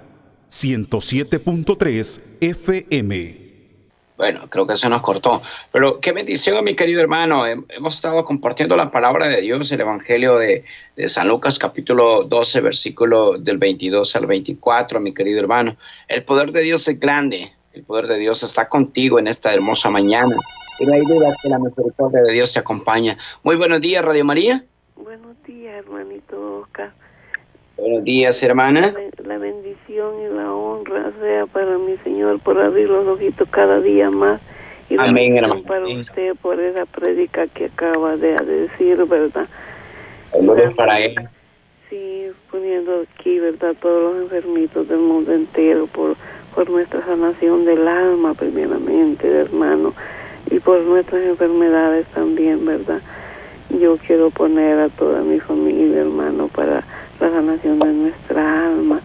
107.3 0.50 2.20
FM. 2.40 3.44
Bueno, 4.16 4.40
creo 4.48 4.66
que 4.66 4.76
se 4.76 4.88
nos 4.88 5.00
cortó. 5.00 5.42
Pero 5.70 6.00
qué 6.00 6.12
bendición, 6.12 6.64
mi 6.64 6.74
querido 6.74 7.00
hermano. 7.00 7.46
Hemos 7.46 7.94
estado 7.94 8.24
compartiendo 8.24 8.76
la 8.76 8.90
palabra 8.90 9.28
de 9.28 9.40
Dios, 9.42 9.70
el 9.70 9.80
Evangelio 9.80 10.36
de, 10.38 10.64
de, 10.96 11.08
San 11.08 11.28
Lucas, 11.28 11.58
capítulo 11.58 12.24
12, 12.24 12.60
versículo 12.62 13.38
del 13.38 13.58
22 13.58 14.16
al 14.16 14.26
24, 14.26 14.98
mi 14.98 15.14
querido 15.14 15.38
hermano. 15.38 15.76
El 16.08 16.24
poder 16.24 16.50
de 16.50 16.62
Dios 16.62 16.88
es 16.88 16.98
grande. 16.98 17.52
El 17.72 17.84
poder 17.84 18.08
de 18.08 18.18
Dios 18.18 18.42
está 18.42 18.68
contigo 18.68 19.20
en 19.20 19.28
esta 19.28 19.54
hermosa 19.54 19.88
mañana. 19.88 20.34
Y 20.80 20.86
no 20.86 20.94
hay 20.94 21.02
duda 21.02 21.34
que 21.40 21.48
la 21.48 21.60
misericordia 21.60 22.22
de 22.22 22.32
Dios 22.32 22.52
te 22.52 22.58
acompaña. 22.58 23.16
Muy 23.44 23.54
buenos 23.54 23.80
días, 23.80 24.04
Radio 24.04 24.24
María. 24.24 24.64
Buenos 24.96 25.40
días, 25.44 25.76
hermanito 25.76 26.60
Oscar. 26.62 26.92
Buenos 27.76 28.04
días, 28.04 28.40
hermana. 28.42 28.94
La 29.24 29.36
bendición 29.38 30.14
y 30.22 30.32
la 30.34 30.52
honra 30.52 31.10
sea 31.20 31.46
para 31.46 31.76
mi 31.76 31.96
Señor 31.98 32.38
por 32.38 32.60
abrir 32.60 32.88
los 32.88 33.06
ojitos 33.06 33.48
cada 33.50 33.80
día 33.80 34.10
más. 34.10 34.40
Y 34.88 34.96
Amén, 34.98 35.36
hermano. 35.36 35.62
Para 35.64 35.86
usted 35.86 36.36
por 36.40 36.60
esa 36.60 36.86
prédica 36.86 37.48
que 37.48 37.66
acaba 37.66 38.16
de 38.16 38.36
decir, 38.36 39.04
¿verdad? 39.06 39.48
para 40.76 41.00
él. 41.00 41.14
Sí, 41.90 42.26
poniendo 42.50 43.04
aquí, 43.18 43.40
¿verdad? 43.40 43.74
Todos 43.80 44.14
los 44.14 44.22
enfermitos 44.22 44.88
del 44.88 45.00
mundo 45.00 45.32
entero 45.32 45.88
por, 45.88 46.16
por 46.54 46.70
nuestra 46.70 47.04
sanación 47.04 47.64
del 47.64 47.88
alma, 47.88 48.34
primeramente, 48.34 49.28
hermano, 49.28 49.94
y 50.48 50.60
por 50.60 50.80
nuestras 50.82 51.22
enfermedades 51.22 52.06
también, 52.14 52.64
¿verdad? 52.64 53.00
Yo 53.80 53.96
quiero 53.96 54.30
poner 54.30 54.78
a 54.78 54.88
toda 54.90 55.22
mi 55.22 55.40
familia, 55.40 56.02
hermano, 56.02 56.48
para 56.48 56.84
la 57.24 57.30
sanación 57.30 57.78
de 57.78 57.92
nuestra 57.92 58.66
alma, 58.66 59.00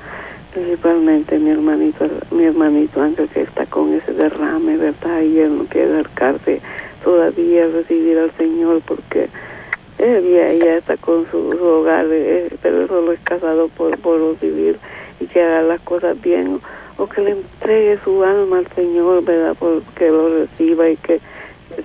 principalmente 0.54 1.40
mi 1.40 1.52
hermanito, 1.52 2.06
mi 2.32 2.44
hermanito 2.44 3.02
Ángel 3.02 3.30
que 3.30 3.42
está 3.42 3.66
con 3.66 3.94
ese 3.94 4.14
derrame, 4.14 4.78
¿verdad? 4.78 5.22
Y 5.22 5.40
él 5.40 5.58
no 5.58 5.64
quiere 5.66 5.94
acercarse 5.94 6.62
todavía 7.04 7.66
a 7.66 7.68
recibir 7.68 8.18
al 8.18 8.32
Señor 8.32 8.82
porque 8.86 9.30
él 10.00 10.60
ya, 10.62 10.76
está 10.76 10.98
con 10.98 11.26
su, 11.32 11.50
hogar, 11.62 12.08
eh, 12.10 12.50
pero 12.62 12.88
solo 12.88 13.14
es 13.14 13.20
casado 13.22 13.70
por, 13.70 13.98
por 14.00 14.40
vivir 14.40 14.78
y 15.22 15.26
que 15.26 15.42
haga 15.42 15.62
las 15.62 15.82
cosas 15.82 16.20
bien 16.22 16.60
o, 16.98 17.08
que 17.08 17.22
le 17.22 17.32
entregue 17.32 17.98
su 18.04 18.22
alma 18.24 18.58
al 18.58 18.68
Señor, 18.76 19.24
¿verdad? 19.24 19.56
Porque 19.58 20.10
lo 20.10 20.40
reciba 20.40 20.90
y 20.90 20.98
que 20.98 21.22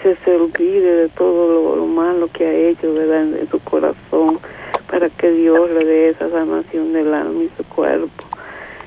se, 0.02 0.16
se 0.16 0.36
olvide 0.36 0.96
de 0.96 1.08
todo 1.10 1.76
lo, 1.76 1.86
malo 1.86 2.28
que 2.32 2.44
ha 2.44 2.52
hecho, 2.52 2.92
¿verdad? 2.92 3.22
en 3.22 3.48
su 3.48 3.60
corazón 3.60 4.40
para 4.94 5.10
que 5.10 5.28
Dios 5.28 5.68
le 5.70 5.84
dé 5.84 6.08
esa 6.10 6.30
sanación 6.30 6.92
del 6.92 7.12
alma 7.12 7.42
y 7.42 7.50
su 7.56 7.64
cuerpo. 7.64 8.24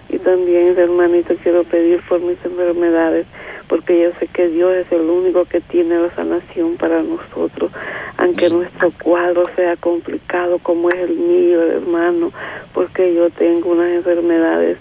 Y 0.08 0.18
también, 0.20 0.74
hermanito, 0.80 1.36
quiero 1.44 1.66
pedir 1.66 2.02
por 2.08 2.22
mis 2.22 2.38
enfermedades, 2.46 3.28
porque 3.68 4.04
yo 4.04 4.12
sé 4.18 4.28
que 4.28 4.48
Dios 4.48 4.74
es 4.74 4.90
el 4.94 5.02
único 5.02 5.44
que 5.44 5.60
tiene 5.60 6.00
la 6.00 6.10
sanación 6.12 6.78
para 6.78 7.04
nosotros, 7.04 7.74
aunque 8.16 8.48
nuestro 8.48 8.94
cuadro 9.04 9.44
sea 9.58 9.76
complicado 9.76 10.60
como 10.60 10.88
es 10.88 10.96
el 10.96 11.18
mío, 11.18 11.62
hermano, 11.62 12.32
porque 12.74 13.14
yo 13.14 13.30
tengo 13.30 13.72
unas 13.72 13.90
enfermedades 13.90 14.78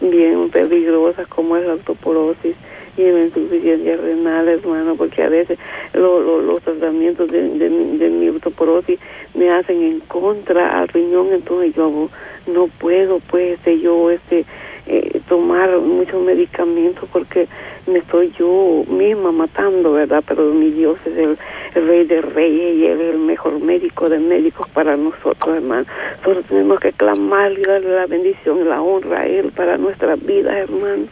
bien 0.00 0.48
peligrosas 0.48 1.28
como 1.28 1.58
es 1.58 1.66
la 1.66 1.74
osteoporosis 1.74 2.56
la 3.02 3.24
insuficiencia 3.24 3.96
renal, 3.96 4.48
hermano, 4.48 4.94
porque 4.96 5.22
a 5.22 5.28
veces 5.28 5.58
los 5.94 6.60
tratamientos 6.60 7.30
de, 7.30 7.48
de, 7.48 8.10
mi 8.10 8.28
osteoporosis 8.28 8.98
me 9.34 9.48
hacen 9.50 9.82
en 9.82 10.00
contra 10.00 10.70
al 10.70 10.88
riñón, 10.88 11.28
entonces 11.32 11.74
yo 11.74 12.08
no 12.46 12.66
puedo, 12.78 13.20
pues, 13.30 13.54
este, 13.54 13.80
yo, 13.80 14.10
este, 14.10 14.44
eh, 14.86 15.20
tomar 15.28 15.78
muchos 15.78 16.20
medicamentos 16.20 17.08
porque 17.12 17.46
me 17.86 17.98
estoy 17.98 18.32
yo 18.38 18.84
misma 18.88 19.30
matando, 19.30 19.92
¿verdad? 19.92 20.24
Pero 20.26 20.46
mi 20.46 20.70
Dios 20.70 20.98
es 21.06 21.16
el, 21.16 21.38
rey 21.86 22.04
de 22.04 22.20
reyes 22.20 22.76
y 22.76 22.86
es 22.86 22.98
el 22.98 23.18
mejor 23.18 23.60
médico 23.60 24.08
de 24.08 24.18
médicos 24.18 24.68
para 24.70 24.96
nosotros, 24.96 25.56
hermano. 25.56 25.86
Solo 26.24 26.42
tenemos 26.42 26.80
que 26.80 26.92
clamar 26.92 27.52
y 27.52 27.62
darle 27.62 27.94
la 27.94 28.06
bendición 28.06 28.60
y 28.60 28.64
la 28.64 28.82
honra 28.82 29.20
a 29.20 29.26
él 29.26 29.52
para 29.54 29.78
nuestras 29.78 30.20
vidas, 30.24 30.56
hermano. 30.56 31.04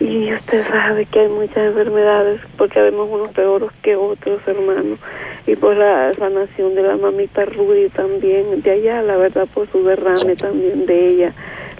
Y 0.00 0.32
usted 0.32 0.66
sabe 0.66 1.06
que 1.06 1.20
hay 1.20 1.28
muchas 1.28 1.58
enfermedades 1.58 2.40
porque 2.56 2.80
vemos 2.80 3.08
unos 3.10 3.28
peores 3.28 3.70
que 3.82 3.96
otros, 3.96 4.40
hermanos. 4.46 4.98
y 5.46 5.56
por 5.56 5.76
la 5.76 6.12
sanación 6.14 6.74
de 6.74 6.82
la 6.82 6.96
mamita 6.96 7.44
Rudy 7.44 7.88
también, 7.90 8.62
de 8.62 8.70
allá, 8.70 9.02
la 9.02 9.16
verdad, 9.16 9.46
por 9.52 9.68
su 9.68 9.84
derrame 9.84 10.36
también 10.36 10.86
de 10.86 11.06
ella, 11.06 11.32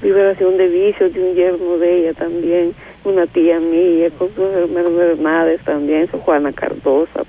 liberación 0.02 0.56
de 0.56 0.68
vicios 0.68 1.12
de 1.12 1.22
un 1.22 1.34
yerno 1.34 1.78
de 1.78 1.98
ella 1.98 2.14
también, 2.14 2.74
una 3.04 3.26
tía 3.26 3.58
mía, 3.60 4.10
con 4.18 4.28
sus 4.34 4.50
hermanas 4.54 5.60
también, 5.64 6.10
su 6.10 6.18
Juana 6.20 6.52
Cardosa, 6.52 7.20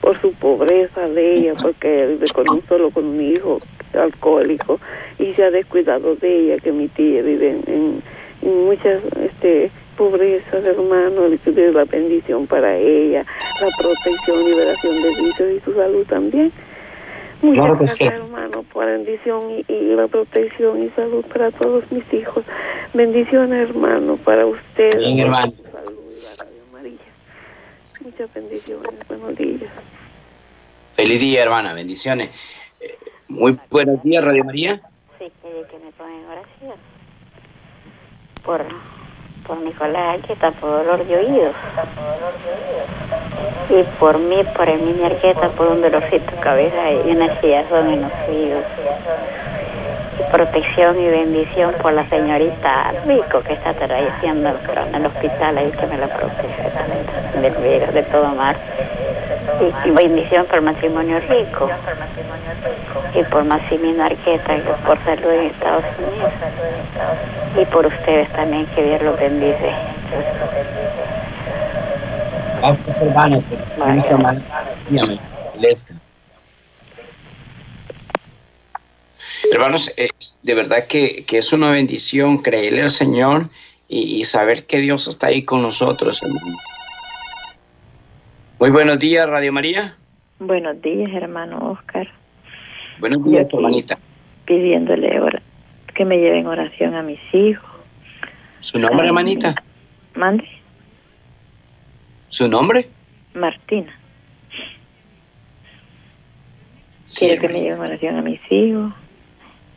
por 0.00 0.18
su 0.18 0.32
pobreza 0.32 1.08
de 1.08 1.36
ella, 1.36 1.54
porque 1.60 2.04
él 2.04 2.20
con 2.34 2.50
un 2.50 2.62
solo 2.68 2.90
con 2.90 3.06
un 3.06 3.20
hijo 3.20 3.58
alcohólico 3.94 4.80
y 5.18 5.34
se 5.34 5.44
ha 5.44 5.50
descuidado 5.50 6.16
de 6.16 6.36
ella, 6.36 6.58
que 6.58 6.72
mi 6.72 6.88
tía 6.88 7.22
vive 7.22 7.50
en, 7.50 7.62
en, 7.66 8.02
muchas 8.42 9.02
este, 9.20 9.70
pobrezas, 9.96 10.64
hermano, 10.64 11.28
de 11.28 11.72
la 11.72 11.84
bendición 11.84 12.46
para 12.46 12.76
ella, 12.76 13.24
la 13.60 13.68
protección, 13.78 14.44
liberación 14.44 15.00
de 15.00 15.08
vicios 15.22 15.52
y 15.56 15.60
su 15.60 15.74
salud 15.74 16.06
también. 16.06 16.52
Muchas 17.42 17.78
gracias, 17.78 18.12
hermano, 18.12 18.62
por 18.62 18.84
la 18.84 18.92
bendición 18.92 19.40
y, 19.50 19.72
y, 19.72 19.94
la 19.94 20.06
protección 20.06 20.82
y 20.82 20.90
salud 20.90 21.24
para 21.26 21.50
todos 21.50 21.90
mis 21.90 22.04
hijos. 22.14 22.44
Bendiciones, 22.94 23.68
hermano, 23.68 24.16
para 24.16 24.46
usted. 24.46 24.96
Bien, 24.96 25.18
hermano. 25.18 25.52
Salud 25.72 25.98
y 26.08 26.22
la 26.22 26.44
Radio 26.44 26.62
María. 26.72 26.98
Muchas 28.00 28.34
bendiciones. 28.34 29.08
Buenos 29.08 29.36
días. 29.36 29.72
Feliz 30.94 31.20
día, 31.20 31.42
hermana. 31.42 31.74
Bendiciones. 31.74 32.30
Eh, 32.80 32.96
muy 33.26 33.58
buenos 33.70 34.00
días, 34.04 34.24
Radio 34.24 34.44
María. 34.44 34.80
Sí, 35.18 35.26
que 35.42 35.78
me 35.78 35.90
pongan 35.92 36.24
oración. 36.26 36.91
Por, 38.44 38.64
por 39.46 39.58
Nicolás 39.58 40.18
Arqueta, 40.18 40.50
por 40.52 40.70
dolor 40.70 41.04
de 41.06 41.16
oídos. 41.16 41.54
Y 43.70 43.82
por 43.98 44.18
mí, 44.18 44.42
por 44.56 44.68
el 44.68 44.80
mini 44.80 45.04
Arqueta, 45.04 45.48
por 45.50 45.68
un 45.68 45.80
dolorcito 45.80 46.30
de 46.30 46.40
cabeza 46.40 46.90
y 46.90 47.10
una 47.10 47.40
chillazón 47.40 47.92
en 47.92 48.02
los 48.02 48.12
oídos. 48.28 48.64
Y 50.18 50.32
protección 50.32 51.00
y 51.00 51.08
bendición 51.08 51.74
por 51.80 51.92
la 51.92 52.08
señorita 52.08 52.92
Rico 53.06 53.40
que 53.40 53.54
está 53.54 53.72
trayendo 53.74 54.50
en 54.50 54.94
el 54.94 55.06
hospital 55.06 55.58
ahí 55.58 55.70
que 55.70 55.86
me 55.86 55.98
la 55.98 56.08
protege 56.08 56.62
del 57.40 57.54
virus, 57.54 57.94
de 57.94 58.02
todo 58.04 58.28
mal. 58.28 58.56
Y, 59.60 59.88
y 59.88 59.90
bendición 59.90 60.46
por 60.46 60.60
matrimonio 60.62 61.18
rico 61.20 61.68
y 63.14 63.22
por 63.24 63.44
Maximino 63.44 64.04
Arqueta 64.04 64.56
que 64.56 64.72
por 64.86 64.98
salud 65.04 65.30
en 65.30 65.46
Estados 65.46 65.84
Unidos 65.98 66.32
y 67.60 67.64
por 67.66 67.86
ustedes 67.86 68.30
también 68.32 68.66
que 68.66 68.84
Dios 68.84 69.02
los 69.02 69.18
bendice 69.18 69.72
Gracias, 72.60 73.02
hermano. 73.02 74.40
Dígame, 74.88 75.18
Lesca. 75.58 75.94
Hermanos, 79.50 79.92
eh, 79.96 80.08
de 80.42 80.54
verdad 80.54 80.86
que, 80.86 81.24
que 81.24 81.38
es 81.38 81.52
una 81.52 81.72
bendición 81.72 82.38
creerle 82.38 82.82
al 82.82 82.90
Señor 82.90 83.48
y, 83.88 84.20
y 84.20 84.24
saber 84.24 84.66
que 84.66 84.78
Dios 84.78 85.08
está 85.08 85.26
ahí 85.26 85.42
con 85.42 85.62
nosotros, 85.62 86.22
hermano. 86.22 86.56
Muy 88.62 88.70
buenos 88.70 89.00
días, 89.00 89.28
Radio 89.28 89.52
María. 89.52 89.96
Buenos 90.38 90.80
días, 90.80 91.10
hermano 91.12 91.72
Oscar. 91.72 92.06
Buenos 93.00 93.24
días, 93.24 93.48
hermanita. 93.52 93.98
Pidiéndole 94.44 95.18
ora- 95.20 95.42
que 95.92 96.04
me 96.04 96.16
lleven 96.18 96.46
oración 96.46 96.94
a 96.94 97.02
mis 97.02 97.18
hijos. 97.32 97.68
¿Su 98.60 98.78
nombre, 98.78 99.08
hermanita? 99.08 99.56
Mande, 100.14 100.44
¿Su 102.28 102.46
nombre? 102.46 102.88
Martina. 103.34 103.98
Sí, 107.04 107.26
Quiero 107.26 107.40
que 107.42 107.48
me 107.48 107.62
lleven 107.62 107.80
oración 107.80 108.14
a 108.16 108.22
mis 108.22 108.40
hijos 108.48 108.92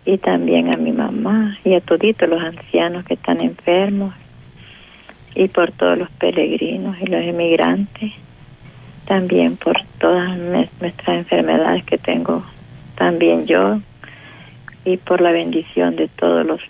y 0.06 0.20
también 0.20 0.72
a 0.72 0.78
mi 0.78 0.92
mamá 0.92 1.58
y 1.66 1.74
a 1.74 1.82
toditos 1.82 2.30
los 2.30 2.40
ancianos 2.44 3.04
que 3.06 3.16
están 3.16 3.42
enfermos 3.42 4.14
y 5.34 5.48
por 5.48 5.72
todos 5.72 5.98
los 5.98 6.12
peregrinos 6.12 6.96
y 7.02 7.08
los 7.08 7.24
emigrantes. 7.24 8.14
También 9.06 9.56
por 9.58 9.76
todas 10.00 10.38
mes- 10.38 10.70
nuestras 10.82 11.18
enfermedades 11.18 11.84
que 11.86 11.98
tengo 11.98 12.44
también 12.96 13.46
yo 13.46 13.80
y 14.84 14.98
por 14.98 15.22
la 15.22 15.32
bendición 15.32 15.96
de 15.96 16.08
todos 16.08 16.46
los 16.46 16.62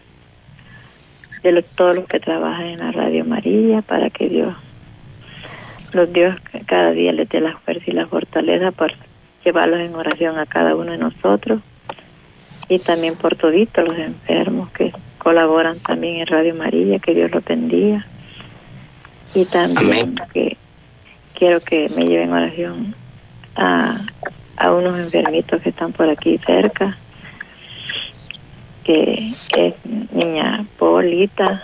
de 1.43 1.52
los, 1.52 1.65
todos 1.76 1.95
los 1.95 2.06
que 2.08 2.19
trabajan 2.19 2.65
en 2.65 2.80
la 2.80 2.91
Radio 2.91 3.24
María 3.24 3.82
para 3.84 4.10
que 4.10 4.28
Dios 4.30 4.54
los 5.93 6.12
Dios 6.12 6.36
cada 6.65 6.91
día 6.91 7.12
les 7.13 7.30
dé 7.30 7.39
la 7.39 7.56
fuerza 7.58 7.84
y 7.88 7.93
la 7.93 8.08
fortaleza 8.08 8.71
para 8.71 8.95
llevarlos 9.45 9.80
en 9.80 9.93
oración 9.95 10.38
a 10.39 10.45
cada 10.45 10.76
uno 10.76 10.91
de 10.91 10.98
nosotros 10.98 11.60
y 12.67 12.80
también 12.80 13.15
por 13.15 13.36
toditos 13.36 13.84
los 13.88 13.98
enfermos 14.00 14.71
que 14.71 14.91
colaboran 15.19 15.80
también 15.80 16.15
en 16.17 16.28
Radio 16.28 16.56
María, 16.56 16.98
que 17.00 17.13
Dios 17.13 17.30
los 17.32 17.45
bendiga. 17.45 18.06
Y 19.36 19.45
también 19.45 19.91
Amén. 19.91 20.15
que 20.34 20.58
quiero 21.36 21.60
que 21.60 21.89
me 21.89 22.06
lleven 22.06 22.32
oración 22.34 22.95
a, 23.56 24.00
a 24.58 24.71
unos 24.71 24.98
enfermitos 25.00 25.62
que 25.62 25.69
están 25.69 25.91
por 25.93 26.10
aquí 26.10 26.38
cerca, 26.39 26.98
que 28.84 29.34
es 29.58 29.74
niña 30.12 30.65
Polita 30.78 31.62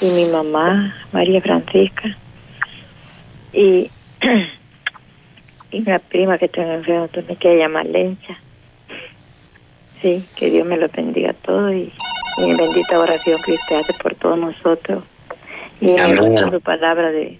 y 0.00 0.06
mi 0.06 0.26
mamá, 0.26 0.94
María 1.12 1.40
Francisca, 1.40 2.16
y, 3.52 3.90
y 5.70 5.80
una 5.80 5.98
prima 6.00 6.38
que 6.38 6.48
tengo 6.48 6.72
enferma 6.72 7.08
también, 7.08 7.38
que 7.38 7.48
se 7.48 7.58
llama 7.58 7.84
Lencha. 7.84 8.38
Sí, 10.00 10.26
que 10.34 10.50
Dios 10.50 10.66
me 10.66 10.76
lo 10.76 10.88
bendiga 10.88 11.30
a 11.30 11.34
todos 11.34 11.72
y, 11.72 11.92
y 12.38 12.50
en 12.50 12.56
bendita 12.56 12.98
oración 12.98 13.40
que 13.44 13.52
usted 13.52 13.76
hace 13.76 13.92
por 14.02 14.16
todos 14.16 14.36
nosotros. 14.36 15.04
Y 15.80 15.92
en 15.92 16.50
su 16.50 16.60
palabra 16.60 17.12
de 17.12 17.38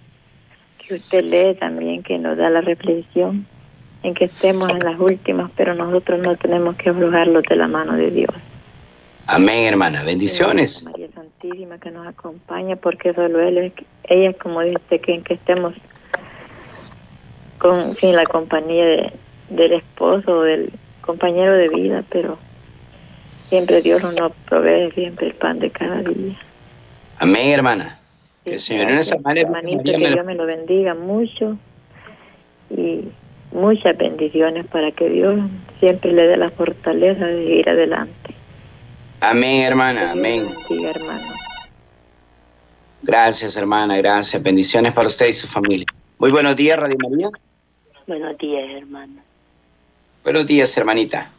que 0.92 0.98
usted 0.98 1.24
lee 1.24 1.54
también, 1.54 2.02
que 2.02 2.18
nos 2.18 2.36
da 2.36 2.50
la 2.50 2.60
reflexión 2.60 3.46
en 4.02 4.14
que 4.14 4.24
estemos 4.26 4.68
en 4.70 4.80
las 4.80 4.98
últimas, 4.98 5.50
pero 5.56 5.74
nosotros 5.74 6.20
no 6.20 6.36
tenemos 6.36 6.76
que 6.76 6.90
aflojarlos 6.90 7.44
de 7.44 7.56
la 7.56 7.68
mano 7.68 7.94
de 7.94 8.10
Dios. 8.10 8.34
Amén, 9.26 9.64
hermana. 9.64 10.02
Bendiciones. 10.04 10.82
María 10.82 11.06
Santísima 11.14 11.78
que 11.78 11.90
nos 11.90 12.06
acompaña, 12.06 12.76
porque 12.76 13.14
solo 13.14 13.40
él 13.40 13.58
es, 13.58 13.72
ella 14.04 14.30
es 14.30 14.36
como 14.36 14.60
dice 14.62 14.98
que 15.00 15.14
en 15.14 15.22
que 15.22 15.34
estemos 15.34 15.74
con 17.58 17.94
sin 17.96 18.14
la 18.16 18.24
compañía 18.24 18.84
de- 18.84 19.12
del 19.50 19.72
esposo 19.74 20.38
o 20.38 20.42
del 20.42 20.70
compañero 21.00 21.52
de 21.54 21.68
vida, 21.68 22.02
pero 22.10 22.38
siempre 23.48 23.80
Dios 23.82 24.02
nos 24.02 24.32
provee 24.48 24.90
siempre 24.92 25.28
el 25.28 25.34
pan 25.34 25.58
de 25.60 25.70
cada 25.70 26.02
día. 26.02 26.34
Amén, 27.18 27.50
hermana. 27.50 27.98
Que 28.44 28.54
el 28.54 28.60
Señor 28.60 28.90
en 28.90 28.98
esa 28.98 29.16
gracias, 29.16 29.22
manera 29.22 29.48
hermanito, 29.48 29.82
que 29.84 29.96
Dios 29.96 30.26
me 30.26 30.34
lo 30.34 30.46
bendiga 30.46 30.94
mucho 30.94 31.56
y 32.70 33.04
muchas 33.52 33.96
bendiciones 33.96 34.66
para 34.66 34.90
que 34.90 35.08
Dios 35.08 35.40
siempre 35.78 36.12
le 36.12 36.26
dé 36.26 36.36
la 36.36 36.48
fortaleza 36.48 37.26
de 37.26 37.44
ir 37.44 37.68
adelante. 37.68 38.34
Amén, 39.20 39.62
hermana. 39.62 40.10
Amén. 40.10 40.44
hermano. 40.84 41.26
Gracias, 43.02 43.56
hermana. 43.56 43.96
Gracias. 43.98 44.42
Bendiciones 44.42 44.92
para 44.92 45.08
usted 45.08 45.28
y 45.28 45.32
su 45.32 45.46
familia. 45.46 45.86
Muy 46.18 46.30
buenos 46.30 46.56
días, 46.56 46.78
Radio 46.78 46.96
María. 47.08 47.28
Buenos 48.06 48.36
días, 48.38 48.64
hermano. 48.70 49.22
Buenos 50.24 50.46
días, 50.46 50.76
hermanita. 50.76 51.30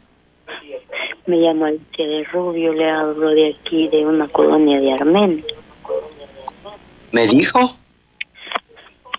Me 1.26 1.38
llamo 1.38 1.64
Alicia 1.64 2.06
de 2.06 2.24
Rubio, 2.24 2.74
le 2.74 2.90
hablo 2.90 3.30
de 3.30 3.54
aquí, 3.54 3.88
de 3.88 4.04
una 4.04 4.28
colonia 4.28 4.78
de 4.78 4.92
Armenia. 4.92 5.44
¿Me 7.14 7.28
dijo? 7.28 7.76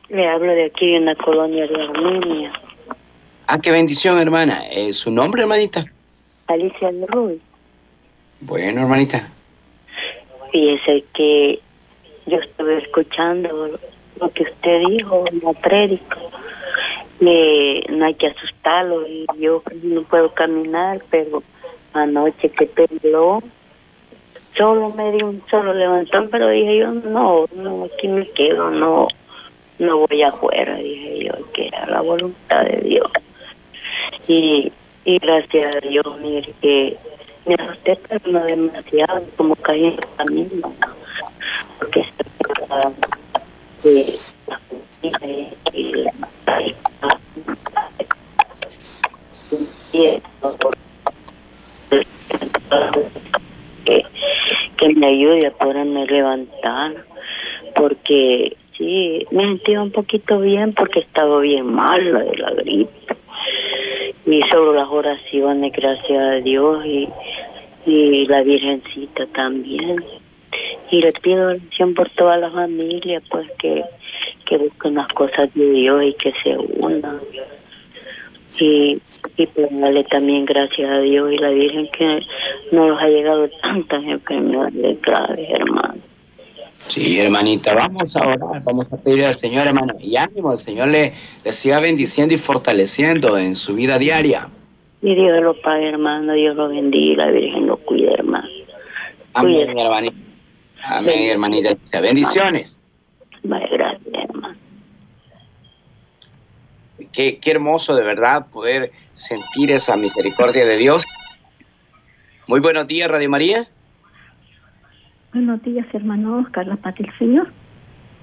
Le 0.10 0.28
hablo 0.28 0.52
de 0.52 0.66
aquí, 0.66 0.86
de 0.92 0.98
una 0.98 1.16
colonia 1.16 1.66
de 1.66 1.82
Armenia. 1.82 2.52
Ah, 3.48 3.58
qué 3.58 3.72
bendición, 3.72 4.20
hermana. 4.20 4.68
Eh, 4.70 4.92
¿Su 4.92 5.10
nombre, 5.12 5.44
hermanita? 5.44 5.86
Alicia 6.48 6.92
Rubio. 7.08 7.40
Bueno, 8.42 8.82
hermanita. 8.82 9.30
Fíjese 10.52 11.06
que 11.14 11.62
yo 12.26 12.38
estuve 12.40 12.80
escuchando 12.80 13.80
lo 14.20 14.30
que 14.30 14.44
usted 14.44 14.82
dijo 14.90 15.24
en 15.32 15.40
la 15.40 15.54
prédica, 15.54 16.18
que 17.18 17.82
no 17.92 18.08
hay 18.08 18.16
que 18.16 18.28
asustarlo 18.28 19.08
y 19.08 19.26
yo 19.40 19.64
no 19.84 20.02
puedo 20.02 20.34
caminar, 20.34 21.00
pero 21.10 21.42
anoche 21.94 22.50
que 22.50 22.66
tembló, 22.66 23.42
solo 24.56 24.89
me 24.91 25.12
di 25.12 25.24
un 25.24 25.41
solo 25.50 25.74
levantón, 25.74 26.30
pero 26.32 26.50
dije 26.50 26.78
yo, 26.78 26.91
no, 26.91 27.46
no, 27.56 27.86
aquí 27.86 28.08
me 28.08 28.28
quedo, 28.30 28.70
no, 28.70 29.08
no 29.80 30.08
voy 30.08 30.24
afuera, 30.24 30.76
dije 30.78 31.26
yo, 31.26 31.52
que 31.54 31.68
era 31.68 31.86
la 31.88 32.02
voluntad 32.02 32.63
de 32.63 32.78
Dios. 32.82 33.12
Y, 34.28 34.72
y 35.04 35.20
gracias 35.20 35.76
a 35.76 35.80
Dios, 35.80 36.06
mire, 36.22 36.54
que 36.62 36.98
me 37.46 37.56
asusté, 37.56 38.00
pero 38.08 38.32
no 38.32 38.44
demasiado, 38.44 39.24
como 39.36 39.56
caí 39.56 39.86
en 39.86 39.94
el 39.94 40.00
camino, 40.18 40.74
porque 41.80 42.04
se 42.04 42.24
me 43.84 43.91
y, 43.91 44.20
y, 45.74 45.94
la 45.94 46.12
y, 46.54 46.76
me 54.93 55.08
ayude 55.08 55.48
a 55.48 55.52
poderme 55.52 56.06
levantar, 56.06 56.93
porque 57.76 58.56
sí, 58.78 59.26
me 59.32 59.43
sentía 59.43 59.82
un 59.82 59.91
poquito 59.91 60.39
bien 60.39 60.71
porque 60.74 61.00
estaba 61.00 61.39
bien 61.39 61.65
mala 61.74 62.19
de 62.19 62.38
la 62.38 62.52
gripe. 62.52 62.91
Y 64.26 64.41
sobre 64.52 64.80
las 64.80 64.89
oraciones, 64.89 65.71
gracias 65.71 66.19
a 66.19 66.36
Dios 66.36 66.86
y, 66.86 67.08
y 67.86 68.26
la 68.26 68.41
Virgencita 68.41 69.26
también. 69.28 69.95
Y 70.89 71.02
le 71.02 71.12
pido 71.13 71.48
oración 71.50 71.93
por 71.93 72.10
toda 72.12 72.38
la 72.38 72.50
familia, 72.50 73.21
pues 73.30 73.50
que, 73.60 73.84
que 74.45 74.58
busquen 74.58 74.95
las 74.95 75.08
cosas 75.13 75.54
de 75.54 75.69
Dios 75.71 76.04
y 76.04 76.13
que 76.13 76.34
se 76.43 76.58
unan. 76.58 77.19
Y, 78.60 79.02
y 79.38 79.48
pues 79.48 79.68
darle 79.72 80.04
también 80.06 80.46
gracias 80.46 80.89
a 80.89 81.00
Dios 81.00 81.32
y 81.32 81.38
la 81.38 81.50
Virgen 81.50 81.89
que 81.98 82.22
no 82.72 82.88
nos 82.88 83.02
ha 83.02 83.08
llegado 83.08 83.50
tantas 83.62 84.04
enfermedades 84.04 85.02
graves, 85.02 85.50
hermano. 85.50 85.96
Sí, 86.88 87.20
hermanita, 87.20 87.74
vamos 87.74 88.15
a 88.15 88.28
orar, 88.28 88.63
vamos 88.63 88.86
a 88.94 88.98
pedir 88.98 89.26
al 89.26 89.34
Señor, 89.34 89.65
hermano, 89.68 89.94
y 90.00 90.15
ánimo, 90.18 90.52
el 90.52 90.58
Señor 90.58 90.89
le, 90.89 91.13
le 91.44 91.52
siga 91.52 91.80
bendiciendo 91.80 92.34
y 92.34 92.38
fortaleciendo 92.38 93.38
en 93.38 93.56
su 93.56 93.74
vida 93.74 93.98
diaria. 93.98 94.48
Y 95.02 95.15
Dios 95.15 95.41
lo 95.41 95.60
pague, 95.62 95.89
hermano, 95.89 96.34
Dios 96.34 96.56
lo 96.56 96.70
bendiga 96.70 97.13
y 97.13 97.15
la 97.15 97.32
Virgen 97.32 97.68
lo 97.68 97.78
cuide, 97.78 98.13
hermano. 98.13 98.48
Amén, 99.34 99.78
hermanita. 99.78 100.15
Amén, 100.84 101.30
hermanita. 101.30 102.02
Bendiciones. 102.02 102.78
Vale, 103.44 103.68
gracias, 103.72 104.13
hermano. 104.13 104.56
Qué, 107.15 107.38
qué 107.38 107.51
hermoso 107.51 107.95
de 107.95 108.04
verdad 108.04 108.47
poder 108.47 108.91
sentir 109.13 109.71
esa 109.71 109.95
misericordia 109.95 110.65
de 110.65 110.78
Dios. 110.78 111.06
Muy 112.47 112.60
buenos 112.60 112.88
días, 112.88 113.10
Radio 113.10 113.30
María. 113.30 113.67
Buenos 115.34 115.62
días, 115.63 115.86
hermano 115.93 116.39
Oscar, 116.39 116.67
la 116.67 116.75
paz 116.75 116.95
del 116.95 117.12
Señor. 117.17 117.51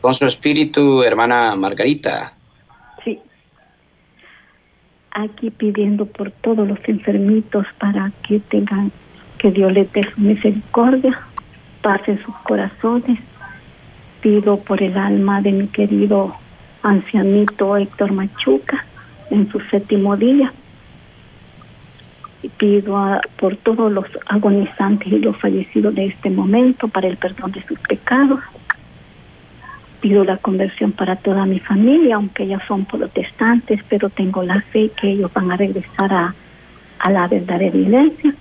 Con 0.00 0.14
su 0.14 0.26
espíritu, 0.26 1.02
hermana 1.02 1.54
Margarita. 1.56 2.34
Sí. 3.04 3.18
Aquí 5.10 5.50
pidiendo 5.50 6.06
por 6.06 6.30
todos 6.30 6.66
los 6.68 6.78
enfermitos 6.86 7.66
para 7.78 8.12
que 8.26 8.40
tengan, 8.40 8.92
que 9.38 9.50
Dios 9.50 9.72
les 9.72 9.92
dé 9.92 10.04
su 10.04 10.20
misericordia, 10.20 11.18
pase 11.80 12.18
sus 12.22 12.34
corazones. 12.38 13.18
Pido 14.20 14.58
por 14.58 14.82
el 14.82 14.96
alma 14.96 15.40
de 15.40 15.52
mi 15.52 15.66
querido 15.66 16.34
ancianito 16.82 17.76
Héctor 17.76 18.12
Machuca 18.12 18.84
en 19.30 19.50
su 19.50 19.60
séptimo 19.60 20.16
día. 20.16 20.52
Y 22.42 22.48
pido 22.48 22.96
a- 22.98 23.20
por 23.36 23.56
todos 23.56 23.92
los 23.92 24.06
agonizantes 24.26 25.08
y 25.12 25.18
los 25.18 25.36
fallecidos 25.36 25.94
de 25.94 26.06
este 26.06 26.28
momento 26.30 26.88
para 26.88 27.06
el 27.08 27.16
perdón 27.16 27.52
de 27.52 27.62
sus 27.64 27.78
pecados. 27.78 28.40
Pido 30.00 30.24
la 30.24 30.36
conversión 30.38 30.90
para 30.90 31.14
toda 31.14 31.46
mi 31.46 31.60
familia, 31.60 32.16
aunque 32.16 32.42
ellos 32.42 32.62
son 32.66 32.84
protestantes, 32.84 33.80
pero 33.88 34.10
tengo 34.10 34.42
la 34.42 34.60
fe 34.60 34.90
que 35.00 35.12
ellos 35.12 35.32
van 35.32 35.52
a 35.52 35.56
regresar 35.56 36.12
a, 36.12 36.34
a 36.98 37.10
la 37.10 37.28
verdadera 37.28 37.76
iglesia. 37.76 38.34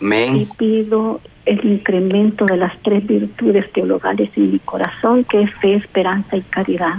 Y 0.00 0.04
Amén. 0.04 0.48
pido 0.56 1.20
el 1.48 1.64
incremento 1.64 2.44
de 2.44 2.58
las 2.58 2.76
tres 2.82 3.06
virtudes 3.06 3.72
teologales 3.72 4.30
en 4.36 4.52
mi 4.52 4.58
corazón, 4.58 5.24
que 5.24 5.42
es 5.42 5.54
fe, 5.54 5.74
esperanza 5.74 6.36
y 6.36 6.42
caridad. 6.42 6.96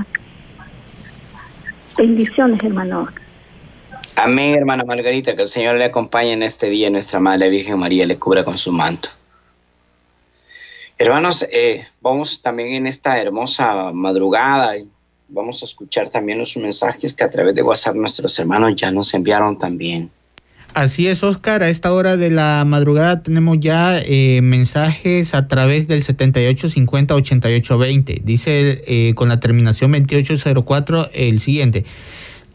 Bendiciones, 1.96 2.64
hermano. 2.64 3.10
Amén, 4.16 4.56
hermana 4.56 4.84
Margarita. 4.84 5.36
Que 5.36 5.44
el 5.44 5.48
Señor 5.48 5.78
le 5.78 5.86
acompañe 5.86 6.34
en 6.34 6.42
este 6.42 6.70
día. 6.70 6.90
Nuestra 6.90 7.20
Madre 7.20 7.50
Virgen 7.50 7.78
María 7.78 8.08
le 8.08 8.18
cubra 8.18 8.44
con 8.44 8.58
su 8.58 8.72
manto. 8.72 9.10
Hermanos, 10.98 11.48
eh, 11.52 11.86
vamos 12.02 12.42
también 12.42 12.74
en 12.74 12.88
esta 12.88 13.22
hermosa 13.22 13.92
madrugada. 13.94 14.74
Vamos 15.28 15.62
a 15.62 15.66
escuchar 15.66 16.10
también 16.10 16.40
los 16.40 16.58
mensajes 16.58 17.14
que 17.14 17.24
a 17.24 17.30
través 17.30 17.54
de 17.54 17.62
WhatsApp 17.62 17.96
nuestros 17.96 18.38
hermanos 18.40 18.76
ya 18.76 18.92
nos 18.92 19.14
enviaron 19.14 19.58
también. 19.58 20.10
Así 20.74 21.08
es, 21.08 21.24
Oscar. 21.24 21.64
A 21.64 21.70
esta 21.70 21.92
hora 21.92 22.16
de 22.16 22.30
la 22.30 22.64
madrugada 22.66 23.24
tenemos 23.24 23.58
ya 23.60 24.00
eh, 24.00 24.42
mensajes 24.44 25.34
a 25.34 25.48
través 25.48 25.88
del 25.88 26.06
7850-8820. 26.06 28.22
Dice 28.24 28.84
eh, 28.86 29.14
con 29.16 29.30
la 29.30 29.40
terminación 29.40 29.92
2804 29.92 31.10
el 31.14 31.40
siguiente. 31.40 31.86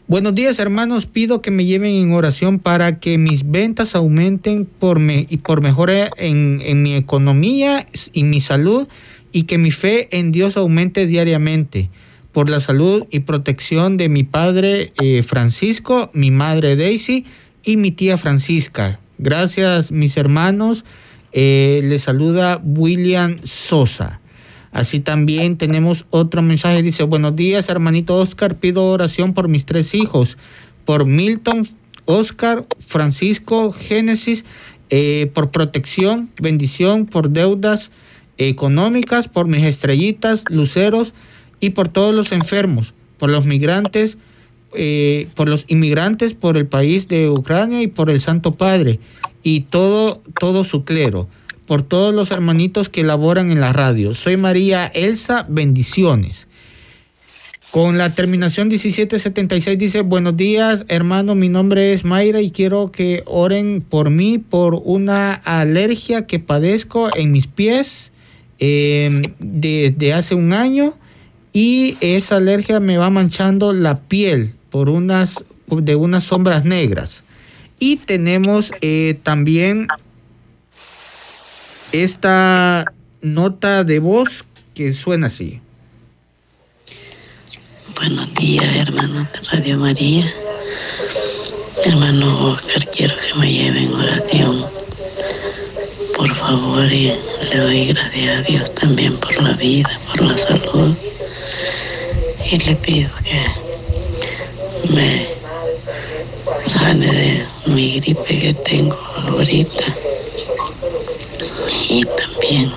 Buenos 0.07 0.35
días, 0.35 0.59
hermanos. 0.59 1.07
Pido 1.07 1.41
que 1.41 1.49
me 1.49 1.65
lleven 1.65 1.95
en 1.95 2.13
oración 2.13 2.59
para 2.59 2.99
que 2.99 3.17
mis 3.17 3.49
ventas 3.49 3.95
aumenten 3.95 4.65
por, 4.65 4.99
me, 4.99 5.25
y 5.29 5.37
por 5.37 5.61
mejora 5.61 6.11
en, 6.17 6.83
mi 6.83 6.93
economía 6.93 7.87
y 8.13 8.23
mi 8.23 8.39
salud 8.39 8.87
y 9.31 9.43
que 9.43 9.57
mi 9.57 9.71
fe 9.71 10.07
en 10.17 10.31
Dios 10.31 10.57
aumente 10.57 11.07
diariamente 11.07 11.89
por 12.31 12.51
la 12.51 12.59
salud 12.59 13.07
y 13.09 13.21
protección 13.21 13.97
de 13.97 14.09
mi 14.09 14.23
padre 14.23 14.93
eh, 15.01 15.23
Francisco, 15.23 16.11
mi 16.13 16.29
madre 16.29 16.75
Daisy 16.75 17.25
y 17.65 17.77
mi 17.77 17.91
tía 17.91 18.17
Francisca. 18.17 18.99
Gracias, 19.17 19.91
mis 19.91 20.15
hermanos. 20.17 20.85
Eh, 21.33 21.81
les 21.83 22.03
saluda 22.03 22.61
William 22.63 23.39
Sosa. 23.43 24.21
Así 24.71 24.99
también 24.99 25.57
tenemos 25.57 26.05
otro 26.09 26.41
mensaje. 26.41 26.81
Dice, 26.81 27.03
buenos 27.03 27.35
días, 27.35 27.67
hermanito 27.69 28.15
Oscar. 28.15 28.55
Pido 28.55 28.85
oración 28.85 29.33
por 29.33 29.47
mis 29.47 29.65
tres 29.65 29.93
hijos. 29.93 30.37
Por 30.85 31.05
Milton, 31.05 31.67
Oscar, 32.05 32.65
Francisco, 32.85 33.71
Génesis. 33.71 34.45
eh, 34.89 35.31
por 35.33 35.49
protección, 35.49 36.29
bendición, 36.39 37.07
por 37.07 37.31
deudas 37.31 37.89
económicas, 38.37 39.27
por 39.27 39.47
mis 39.47 39.63
estrellitas, 39.63 40.43
luceros 40.49 41.13
y 41.59 41.71
por 41.71 41.87
todos 41.87 42.13
los 42.13 42.31
enfermos, 42.31 42.93
por 43.17 43.29
los 43.29 43.45
migrantes, 43.45 44.17
eh, 44.77 45.27
por 45.35 45.49
los 45.49 45.65
inmigrantes, 45.67 46.33
por 46.33 46.57
el 46.57 46.67
país 46.67 47.07
de 47.07 47.29
Ucrania 47.29 47.81
y 47.81 47.87
por 47.87 48.09
el 48.09 48.19
Santo 48.19 48.53
Padre 48.53 48.99
y 49.43 49.61
todo, 49.61 50.21
todo 50.39 50.63
su 50.63 50.83
clero, 50.83 51.27
por 51.65 51.81
todos 51.81 52.13
los 52.13 52.31
hermanitos 52.31 52.89
que 52.89 53.03
laboran 53.03 53.51
en 53.51 53.61
la 53.61 53.73
radio. 53.73 54.13
Soy 54.13 54.37
María 54.37 54.87
Elsa, 54.87 55.45
bendiciones. 55.47 56.47
Con 57.71 57.97
la 57.97 58.15
terminación 58.15 58.69
1776 58.69 59.77
dice, 59.77 60.01
buenos 60.01 60.37
días 60.37 60.85
hermano, 60.87 61.35
mi 61.35 61.49
nombre 61.49 61.91
es 61.91 62.05
Mayra 62.05 62.41
y 62.41 62.51
quiero 62.51 62.89
que 62.89 63.23
oren 63.25 63.81
por 63.81 64.09
mí 64.09 64.37
por 64.37 64.81
una 64.83 65.33
alergia 65.33 66.25
que 66.25 66.39
padezco 66.39 67.09
en 67.17 67.33
mis 67.33 67.47
pies 67.47 68.11
desde 68.57 70.13
hace 70.13 70.35
un 70.35 70.53
año 70.53 70.93
y 71.51 71.97
esa 72.01 72.37
alergia 72.37 72.79
me 72.79 72.97
va 72.97 73.09
manchando 73.09 73.73
la 73.73 73.99
piel 73.99 74.53
por 74.75 74.89
unas 74.89 75.35
de 75.67 75.95
unas 75.95 76.25
sombras 76.25 76.65
negras. 76.65 77.23
Y 77.79 77.95
tenemos 77.95 78.73
eh, 78.81 79.17
también 79.23 79.87
esta 81.93 82.83
nota 83.21 83.85
de 83.85 83.99
voz 83.99 84.43
que 84.73 84.91
suena 84.91 85.27
así. 85.27 85.61
Buenos 87.95 88.33
días, 88.33 88.65
hermanos 88.75 89.29
de 89.31 89.39
Radio 89.49 89.77
María. 89.77 90.25
Hermano 91.85 92.51
Oscar, 92.51 92.85
quiero 92.89 93.15
que 93.15 93.39
me 93.39 93.53
lleven 93.53 93.93
oración. 93.93 94.65
Por 96.17 96.35
favor, 96.35 96.91
y 96.91 97.13
le 97.49 97.57
doy 97.57 97.87
gracias 97.93 98.39
a 98.39 98.41
Dios 98.41 98.75
también 98.75 99.15
por 99.19 99.41
la 99.41 99.53
vida, 99.53 100.01
por 100.07 100.21
la 100.23 100.37
salud. 100.37 100.93
Y 102.51 102.57
le 102.57 102.75
pido 102.75 103.09
que 103.23 103.64
me 104.89 105.27
sane 106.67 107.07
de 107.07 107.45
mi 107.67 107.99
gripe 107.99 108.39
que 108.39 108.53
tengo 108.53 108.97
ahorita. 109.27 109.85
Y 111.89 112.05
también 112.05 112.73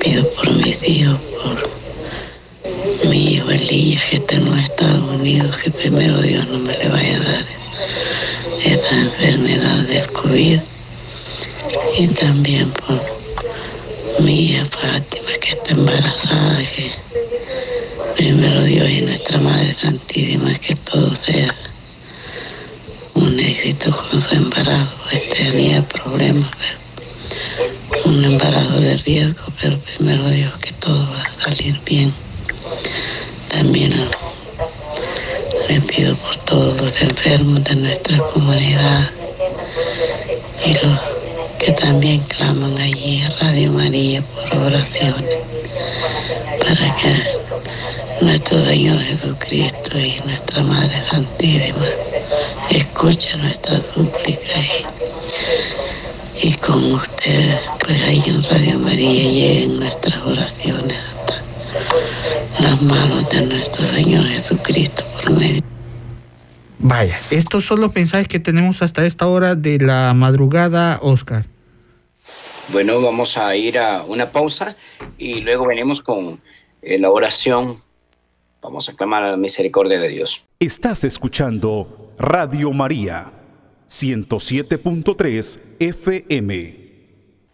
pido 0.00 0.28
por 0.30 0.50
mis 0.52 0.88
hijos, 0.88 1.18
por 1.42 3.08
mi 3.08 3.34
hijo 3.34 3.50
Elías 3.50 4.02
que 4.04 4.16
está 4.16 4.34
en 4.36 4.44
los 4.46 4.58
Estados 4.64 5.20
Unidos, 5.20 5.58
que 5.58 5.70
primero 5.70 6.20
Dios 6.22 6.46
no 6.48 6.58
me 6.58 6.76
le 6.76 6.88
vaya 6.88 7.16
a 7.16 7.20
dar 7.20 7.44
esa 8.64 9.00
enfermedad 9.00 9.76
del 9.86 10.06
COVID. 10.12 10.60
Y 11.98 12.06
también 12.08 12.70
por 12.72 13.00
mi 14.20 14.50
hija 14.50 14.64
Fátima 14.66 15.32
que 15.40 15.50
está 15.50 15.72
embarazada, 15.72 16.62
que 16.62 16.90
primero 18.20 18.62
Dios 18.62 18.86
y 18.90 19.00
nuestra 19.00 19.38
Madre 19.38 19.72
Santísima, 19.72 20.52
que 20.58 20.74
todo 20.74 21.16
sea 21.16 21.48
un 23.14 23.40
éxito 23.40 23.96
con 23.96 24.20
su 24.20 24.34
embarazo. 24.34 24.92
Este 25.10 25.46
tenía 25.46 25.80
problemas, 25.84 26.50
un 28.04 28.22
embarazo 28.22 28.78
de 28.78 28.98
riesgo, 28.98 29.40
pero 29.58 29.78
primero 29.78 30.28
Dios 30.28 30.52
que 30.58 30.70
todo 30.72 31.02
va 31.10 31.22
a 31.22 31.44
salir 31.44 31.80
bien. 31.86 32.12
También 33.48 33.94
le 35.70 35.80
pido 35.80 36.14
por 36.16 36.36
todos 36.44 36.76
los 36.76 37.00
enfermos 37.00 37.64
de 37.64 37.74
nuestra 37.74 38.18
comunidad 38.18 39.08
y 40.66 40.74
los 40.74 41.00
que 41.58 41.72
también 41.72 42.20
claman 42.24 42.78
allí 42.78 43.22
a 43.22 43.30
Radio 43.40 43.72
María 43.72 44.22
por 44.50 44.58
oraciones 44.58 45.24
para 46.60 46.96
que 46.96 47.39
nuestro 48.20 48.62
Señor 48.64 49.00
Jesucristo 49.00 49.98
y 49.98 50.20
nuestra 50.26 50.62
Madre 50.62 51.02
Santísima 51.10 51.86
escuchen 52.70 53.40
nuestras 53.40 53.86
súplicas 53.86 54.66
y, 56.42 56.48
y 56.48 56.54
con 56.54 56.92
ustedes, 56.92 57.60
pues 57.80 58.02
ahí 58.02 58.22
en 58.26 58.42
Radio 58.44 58.78
María 58.78 59.22
lleguen 59.22 59.76
nuestras 59.78 60.22
oraciones 60.22 60.96
hasta 60.98 62.62
las 62.62 62.82
manos 62.82 63.28
de 63.30 63.46
nuestro 63.46 63.84
Señor 63.86 64.26
Jesucristo 64.26 65.04
por 65.14 65.30
medio. 65.32 65.62
Vaya, 66.78 67.18
estos 67.30 67.64
son 67.64 67.80
los 67.80 67.94
mensajes 67.94 68.26
que 68.26 68.38
tenemos 68.38 68.82
hasta 68.82 69.04
esta 69.04 69.26
hora 69.26 69.54
de 69.54 69.78
la 69.78 70.14
madrugada, 70.14 70.98
Oscar. 71.02 71.44
Bueno, 72.72 73.02
vamos 73.02 73.36
a 73.36 73.54
ir 73.56 73.78
a 73.78 74.04
una 74.04 74.30
pausa 74.30 74.76
y 75.18 75.40
luego 75.40 75.66
venimos 75.66 76.00
con 76.00 76.40
eh, 76.82 76.98
la 76.98 77.10
oración. 77.10 77.82
Vamos 78.62 78.88
a 78.90 78.94
clamar 78.94 79.22
a 79.24 79.30
la 79.30 79.36
misericordia 79.36 79.98
de 79.98 80.08
Dios. 80.08 80.44
Estás 80.58 81.04
escuchando 81.04 82.12
Radio 82.18 82.72
María 82.72 83.32
107.3 83.88 85.60
FM. 85.78 86.80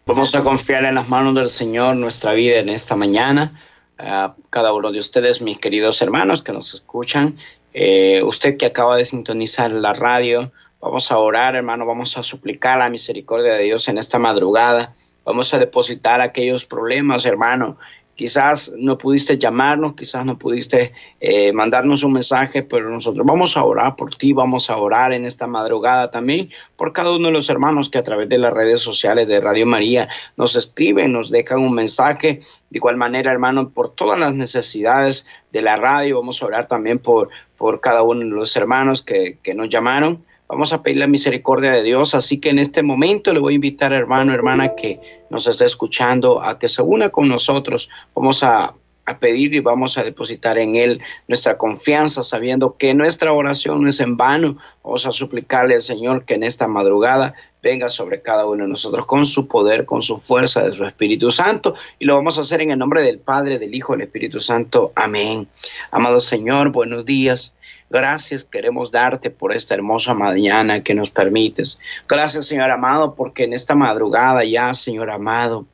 Vamos 0.05 0.35
a 0.35 0.43
confiar 0.43 0.83
en 0.83 0.95
las 0.95 1.07
manos 1.07 1.33
del 1.35 1.47
Señor 1.47 1.95
nuestra 1.95 2.33
vida 2.33 2.59
en 2.59 2.67
esta 2.69 2.95
mañana. 2.95 3.59
A 3.97 4.35
cada 4.49 4.73
uno 4.73 4.91
de 4.91 4.99
ustedes, 4.99 5.41
mis 5.41 5.59
queridos 5.59 6.01
hermanos 6.01 6.41
que 6.41 6.51
nos 6.51 6.73
escuchan, 6.73 7.37
eh, 7.73 8.21
usted 8.23 8.57
que 8.57 8.65
acaba 8.65 8.97
de 8.97 9.05
sintonizar 9.05 9.71
la 9.71 9.93
radio, 9.93 10.51
vamos 10.81 11.11
a 11.11 11.17
orar, 11.17 11.55
hermano, 11.55 11.85
vamos 11.85 12.17
a 12.17 12.23
suplicar 12.23 12.79
la 12.79 12.89
misericordia 12.89 13.53
de 13.53 13.63
Dios 13.63 13.87
en 13.87 13.97
esta 13.97 14.19
madrugada. 14.19 14.93
Vamos 15.23 15.53
a 15.53 15.59
depositar 15.59 16.21
aquellos 16.21 16.65
problemas, 16.65 17.25
hermano. 17.25 17.77
Quizás 18.17 18.73
no 18.75 18.97
pudiste 18.97 19.37
llamarnos, 19.37 19.93
quizás 19.93 20.25
no 20.25 20.39
pudiste 20.39 20.91
eh, 21.19 21.53
mandarnos 21.53 22.03
un 22.03 22.13
mensaje, 22.13 22.63
pero 22.63 22.89
nosotros 22.89 23.23
vamos 23.23 23.55
a 23.55 23.63
orar 23.63 23.95
por 23.95 24.15
ti, 24.15 24.33
vamos 24.33 24.71
a 24.71 24.77
orar 24.77 25.13
en 25.13 25.23
esta 25.23 25.45
madrugada 25.45 26.09
también 26.09 26.49
por 26.75 26.93
cada 26.93 27.15
uno 27.15 27.27
de 27.27 27.33
los 27.33 27.47
hermanos 27.51 27.89
que 27.89 27.99
a 27.99 28.03
través 28.03 28.27
de 28.27 28.39
las 28.39 28.51
redes 28.51 28.81
sociales 28.81 29.27
de 29.27 29.39
Radio 29.39 29.67
María 29.67 30.09
nos 30.35 30.55
escriben, 30.55 31.11
nos 31.11 31.29
dejan 31.29 31.59
un 31.59 31.75
mensaje. 31.75 32.41
De 32.71 32.77
igual 32.79 32.97
manera, 32.97 33.31
hermano, 33.31 33.69
por 33.69 33.93
todas 33.93 34.17
las 34.17 34.33
necesidades 34.33 35.27
de 35.51 35.61
la 35.61 35.75
radio, 35.75 36.17
vamos 36.17 36.41
a 36.41 36.47
orar 36.47 36.67
también 36.67 36.97
por, 36.97 37.29
por 37.55 37.81
cada 37.81 38.01
uno 38.01 38.21
de 38.21 38.31
los 38.31 38.55
hermanos 38.55 39.03
que, 39.03 39.37
que 39.43 39.53
nos 39.53 39.69
llamaron. 39.69 40.25
Vamos 40.49 40.71
a 40.71 40.81
pedir 40.81 40.97
la 40.97 41.07
misericordia 41.07 41.73
de 41.73 41.83
Dios, 41.83 42.15
así 42.15 42.39
que 42.39 42.49
en 42.49 42.59
este 42.59 42.81
momento 42.81 43.33
le 43.33 43.39
voy 43.39 43.53
a 43.53 43.55
invitar, 43.55 43.91
hermano, 43.91 44.33
hermana, 44.33 44.75
que 44.75 44.99
nos 45.29 45.45
esté 45.45 45.65
escuchando, 45.65 46.41
a 46.41 46.57
que 46.57 46.69
se 46.69 46.81
una 46.81 47.09
con 47.09 47.27
nosotros. 47.27 47.89
Vamos 48.15 48.43
a, 48.43 48.73
a 49.05 49.19
pedir 49.19 49.53
y 49.55 49.59
vamos 49.59 49.97
a 49.97 50.05
depositar 50.05 50.57
en 50.57 50.75
Él 50.75 51.01
nuestra 51.27 51.57
confianza, 51.57 52.23
sabiendo 52.23 52.77
que 52.77 52.93
nuestra 52.93 53.33
oración 53.33 53.81
no 53.81 53.89
es 53.89 53.99
en 53.99 54.15
vano. 54.15 54.57
Vamos 54.83 55.05
a 55.05 55.11
suplicarle 55.11 55.75
al 55.75 55.81
Señor 55.81 56.23
que 56.23 56.35
en 56.35 56.43
esta 56.43 56.67
madrugada 56.69 57.33
venga 57.61 57.89
sobre 57.89 58.21
cada 58.21 58.45
uno 58.45 58.63
de 58.63 58.69
nosotros 58.69 59.05
con 59.05 59.25
su 59.25 59.49
poder, 59.49 59.85
con 59.85 60.01
su 60.01 60.19
fuerza 60.19 60.63
de 60.69 60.75
su 60.75 60.85
Espíritu 60.85 61.29
Santo. 61.29 61.75
Y 61.99 62.05
lo 62.05 62.15
vamos 62.15 62.37
a 62.37 62.41
hacer 62.41 62.61
en 62.61 62.71
el 62.71 62.79
nombre 62.79 63.01
del 63.01 63.19
Padre, 63.19 63.59
del 63.59 63.75
Hijo, 63.75 63.93
del 63.93 64.03
Espíritu 64.03 64.39
Santo. 64.39 64.93
Amén. 64.95 65.47
Amado 65.91 66.21
Señor, 66.21 66.71
buenos 66.71 67.05
días. 67.05 67.53
Gracias 67.89 68.43
queremos 68.43 68.91
darte 68.91 69.29
por 69.29 69.53
esta 69.53 69.73
hermosa 69.73 70.13
mañana 70.13 70.83
que 70.83 70.93
nos 70.93 71.09
permites. 71.09 71.79
Gracias, 72.07 72.45
Señor 72.45 72.69
amado, 72.69 73.15
porque 73.15 73.45
en 73.45 73.53
esta 73.53 73.75
madrugada 73.75 74.43
ya, 74.43 74.73
Señor 74.73 75.09
amado, 75.09 75.65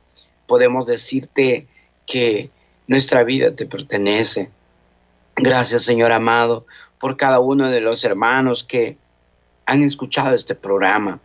podemos 0.46 0.86
decirte 0.86 1.66
que 2.06 2.50
nuestra 2.86 3.24
vida 3.24 3.54
te 3.56 3.66
pertenece. 3.66 4.50
Gracias, 5.34 5.82
Señor 5.82 6.12
amado, 6.12 6.66
por 7.00 7.16
cada 7.16 7.40
uno 7.40 7.68
de 7.68 7.80
los 7.80 8.04
hermanos 8.04 8.62
que 8.62 8.96
han 9.66 9.82
escuchado 9.82 10.36
este 10.36 10.54
programa. 10.54 11.18